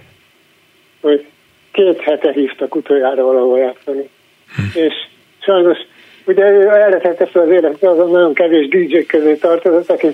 hogy 1.01 1.25
két 1.72 1.99
hete 2.01 2.32
hívtak 2.32 2.76
utoljára 2.76 3.24
valahol 3.24 3.59
játszani. 3.59 4.09
Hm. 4.55 4.80
És 4.80 4.93
sajnos, 5.39 5.78
ugye 6.26 6.49
ő 6.49 6.69
erre 6.69 6.97
tette 6.97 7.26
fel 7.26 7.41
az 7.41 7.49
életet, 7.49 7.84
azon 7.84 8.11
nagyon 8.11 8.34
kevés 8.34 8.67
DJ 8.67 8.97
közé 9.05 9.36
tartozott, 9.36 9.89
aki 9.89 10.07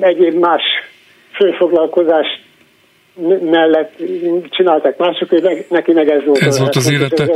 egyéb 0.00 0.34
más 0.34 0.62
főfoglalkozás 1.32 2.26
mellett 3.50 3.92
csináltak 4.50 4.96
mások, 4.96 5.28
hogy 5.28 5.66
neki 5.68 5.92
meg 5.92 6.10
ez 6.10 6.24
volt. 6.24 6.40
Ez 6.40 6.58
volt 6.58 6.76
az 6.76 6.90
élete. 6.90 7.28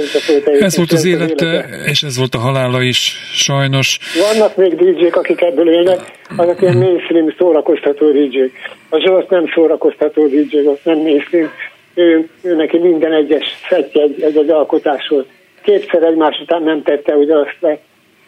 Ez 0.58 0.76
volt 0.76 0.92
az 0.92 1.04
élete, 1.04 1.68
és 1.86 2.02
ez 2.02 2.18
volt 2.18 2.34
a 2.34 2.38
halála 2.38 2.82
is, 2.82 3.16
sajnos. 3.32 3.98
Vannak 4.32 4.56
még 4.56 4.74
DJ-k, 4.74 5.16
akik 5.16 5.40
ebből 5.40 5.70
élnek, 5.70 6.00
azok 6.36 6.62
ilyen 6.62 6.76
mainstream 6.76 7.34
szórakoztató 7.38 8.10
DJ-k. 8.10 8.52
A 8.88 8.98
Zsolt 8.98 9.30
nem 9.30 9.44
szórakoztató 9.54 10.26
DJ, 10.26 10.56
az 10.56 10.78
nem 10.82 10.98
mainstream 10.98 11.50
ő, 11.94 12.28
ő 12.42 12.54
neki 12.54 12.78
minden 12.78 13.12
egyes 13.12 13.44
szettje 13.68 14.02
egy, 14.02 14.22
egy, 14.22 14.36
egy 14.36 14.50
alkotás 14.50 15.08
volt. 15.08 15.28
Kétszer 15.62 16.02
egymás 16.02 16.40
után 16.40 16.62
nem 16.62 16.82
tette 16.82 17.14
ugye 17.14 17.36
azt 17.36 17.56
le. 17.60 17.78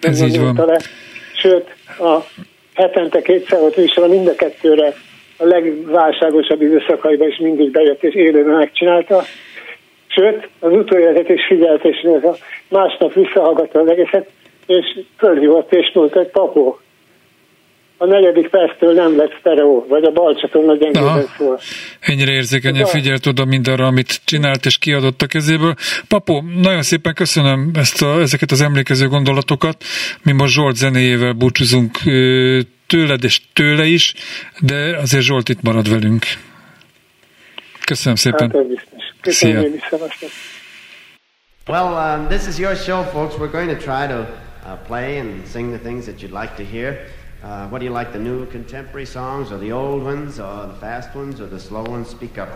Ez 0.00 0.22
így 0.22 0.40
van. 0.40 0.66
Le. 0.66 0.78
Sőt, 1.34 1.74
a 1.98 2.24
hetente 2.74 3.22
kétszer 3.22 3.60
volt 3.60 3.76
műsor, 3.76 4.08
mind 4.08 4.26
a 4.28 4.34
kettőre 4.34 4.94
a 5.38 5.44
legválságosabb 5.44 6.62
időszakaiban 6.62 7.28
is 7.28 7.38
mindig 7.38 7.70
bejött 7.70 8.02
és 8.02 8.14
élőben 8.14 8.54
megcsinálta. 8.54 9.22
Sőt, 10.06 10.48
az 10.60 10.72
utóéletet 10.72 11.28
is 11.28 11.46
figyelt, 11.46 11.84
és 11.84 12.06
másnap 12.68 13.12
visszahallgatta 13.12 13.80
az 13.80 13.88
egészet, 13.88 14.28
és 14.66 15.00
fölhívott, 15.18 15.72
és 15.72 15.90
mondta, 15.94 16.18
hogy 16.18 16.28
papó, 16.28 16.80
a 17.98 18.06
negyedik 18.06 18.48
perctől 18.48 18.92
nem 18.92 19.16
lett 19.16 19.36
sztereó, 19.40 19.86
vagy 19.88 20.04
a 20.04 20.10
bal 20.10 20.34
csatorna 20.34 20.76
gyengében 20.76 21.26
szól. 21.36 21.60
Ennyire 22.00 22.32
érzékenyen 22.32 22.86
figyelt 22.86 23.26
oda 23.26 23.44
mindarra, 23.44 23.86
amit 23.86 24.20
csinált 24.24 24.64
és 24.66 24.78
kiadott 24.78 25.22
a 25.22 25.26
kezéből. 25.26 25.74
Papó, 26.08 26.44
nagyon 26.60 26.82
szépen 26.82 27.14
köszönöm 27.14 27.70
ezt 27.74 28.02
a, 28.02 28.20
ezeket 28.20 28.50
az 28.50 28.60
emlékező 28.60 29.08
gondolatokat. 29.08 29.84
Mi 30.22 30.32
most 30.32 30.54
Zsolt 30.54 30.76
zenéjével 30.76 31.32
búcsúzunk 31.32 31.98
tőled 32.86 33.24
és 33.24 33.40
tőle 33.52 33.84
is, 33.84 34.14
de 34.60 34.96
azért 34.96 35.24
Zsolt 35.24 35.48
itt 35.48 35.62
marad 35.62 35.90
velünk. 35.90 36.24
Köszönöm 37.84 38.16
szépen. 38.16 38.50
Hát, 38.50 38.96
Köszönöm 39.20 39.60
Szia. 39.60 39.68
én 39.68 39.74
is, 39.74 40.30
Well, 41.68 42.18
um, 42.18 42.28
this 42.28 42.46
is 42.46 42.58
your 42.58 42.76
show, 42.76 43.02
folks. 43.02 43.34
We're 43.34 43.50
going 43.50 43.68
to 43.68 43.76
try 43.76 44.06
to 44.06 44.26
uh, 44.64 44.76
play 44.86 45.18
and 45.18 45.46
sing 45.48 45.72
the 45.72 45.78
things 45.78 46.04
that 46.04 46.22
you'd 46.22 46.40
like 46.40 46.54
to 46.56 46.62
hear. 46.62 46.98
Uh, 47.42 47.68
what 47.68 47.78
do 47.78 47.84
you 47.84 47.92
like, 47.92 48.12
the 48.12 48.18
new 48.18 48.46
contemporary 48.46 49.06
songs 49.06 49.52
or 49.52 49.58
the 49.58 49.70
old 49.70 50.02
ones 50.02 50.40
or 50.40 50.66
the 50.66 50.74
fast 50.74 51.14
ones 51.14 51.40
or 51.40 51.46
the 51.46 51.60
slow 51.60 51.84
ones? 51.84 52.08
Speak 52.08 52.38
up. 52.38 52.48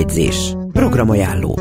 Előjegyzés. 0.00 0.56
Programajánló. 0.72 1.54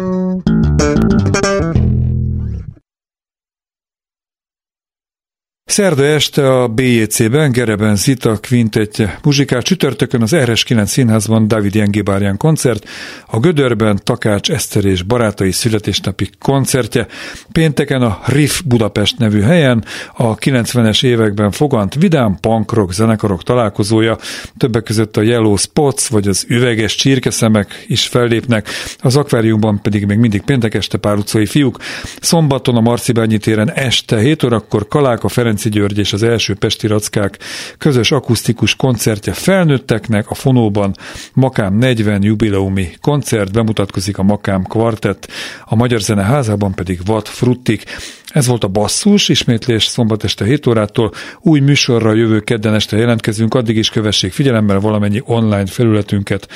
Szerda 5.70 6.06
este 6.06 6.54
a 6.54 6.68
BJC-ben 6.68 7.52
Gereben 7.52 7.96
Zita 7.96 8.38
kvintetje. 8.38 9.20
Muzsikát, 9.24 9.64
csütörtökön 9.64 10.22
az 10.22 10.32
RS9 10.34 10.86
színházban 10.86 11.48
David 11.48 11.76
Jengibárján 11.76 12.38
koncert, 12.38 12.90
a 13.28 13.40
Gödörben 13.40 14.00
Takács 14.04 14.52
Eszter 14.52 14.86
és 14.86 15.02
barátai 15.02 15.52
születésnapi 15.52 16.30
koncertje, 16.40 17.08
pénteken 17.52 18.02
a 18.02 18.20
Riff 18.26 18.62
Budapest 18.66 19.18
nevű 19.18 19.42
helyen 19.42 19.86
a 20.14 20.36
90-es 20.36 21.04
években 21.04 21.52
fogant 21.52 21.96
vidám 21.96 22.38
punk 22.42 22.74
rock 22.74 22.92
zenekarok 22.92 23.44
találkozója, 23.44 24.18
többek 24.58 24.84
között 24.84 25.18
a 25.18 25.22
Yellow 25.22 25.56
Spots 25.56 26.08
vagy 26.08 26.28
az 26.28 26.46
üveges 26.48 26.96
csirkeszemek 26.96 27.86
is 27.88 28.08
fellépnek, 28.08 28.68
az 29.00 29.16
akváriumban 29.16 29.82
pedig 29.82 30.06
még 30.06 30.18
mindig 30.18 30.42
péntek 30.42 30.74
este 30.74 30.98
pár 30.98 31.18
utcai 31.18 31.46
fiúk, 31.46 31.78
szombaton 32.22 32.76
a 32.76 32.82
Marcibányi 32.82 33.38
téren 33.38 33.72
este 33.72 34.20
7 34.20 34.44
órakor 34.44 34.88
Kaláka 34.88 35.28
Ferenc 35.28 35.58
Ferenci 35.60 35.80
György 35.80 35.98
és 35.98 36.14
az 36.14 36.24
első 36.24 36.54
Pesti 36.54 36.88
Rackák 36.88 37.38
közös 37.78 38.12
akusztikus 38.12 38.76
koncertje 38.76 39.34
felnőtteknek 39.34 40.30
a 40.30 40.34
Fonóban 40.34 40.96
Makám 41.34 41.78
40 41.78 42.24
jubileumi 42.24 42.90
koncert, 43.02 43.52
bemutatkozik 43.52 44.18
a 44.18 44.24
Makám 44.24 44.64
kvartett, 44.64 45.28
a 45.66 45.76
Magyar 45.76 46.00
Zene 46.00 46.24
házában 46.24 46.74
pedig 46.74 47.00
Vat 47.06 47.28
Fruttik. 47.28 47.84
Ez 48.30 48.48
volt 48.48 48.64
a 48.64 48.68
basszus, 48.68 49.30
ismétlés 49.30 49.84
szombat 49.84 50.24
este 50.24 50.46
7 50.46 50.68
órától. 50.68 51.12
Új 51.42 51.60
műsorra 51.60 52.14
jövő 52.14 52.40
kedden 52.40 52.74
este 52.74 52.98
jelentkezünk, 52.98 53.54
addig 53.54 53.78
is 53.78 53.90
kövessék 53.90 54.32
figyelemmel 54.32 54.80
valamennyi 54.80 55.22
online 55.26 55.66
felületünket. 55.66 56.48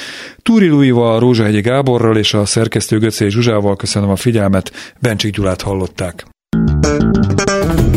Túri 0.42 0.68
Luival, 0.68 1.20
Rózsahegyi 1.20 1.62
Gáborral 1.62 2.18
és 2.18 2.34
a 2.34 2.46
szerkesztő 2.46 2.98
Göcé 3.00 3.28
Zsuzsával 3.28 3.76
köszönöm 3.76 4.10
a 4.10 4.16
figyelmet, 4.16 4.72
Bencsik 5.00 5.36
Gyulát 5.36 5.62
hallották. 5.62 6.26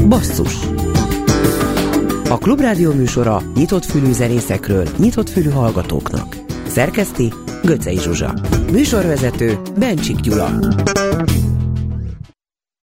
Basszus 0.08 0.54
a 2.28 2.38
Klubrádió 2.38 2.92
műsora 2.92 3.42
nyitott 3.54 3.84
fülű 3.84 4.12
zenészekről, 4.12 4.88
nyitott 4.96 5.28
fülű 5.28 5.50
hallgatóknak. 5.50 6.36
Szerkeszti 6.66 7.32
Göcej 7.62 7.96
Zsuzsa. 7.96 8.34
Műsorvezető 8.72 9.58
Bencsik 9.78 10.20
Gyula. 10.20 10.58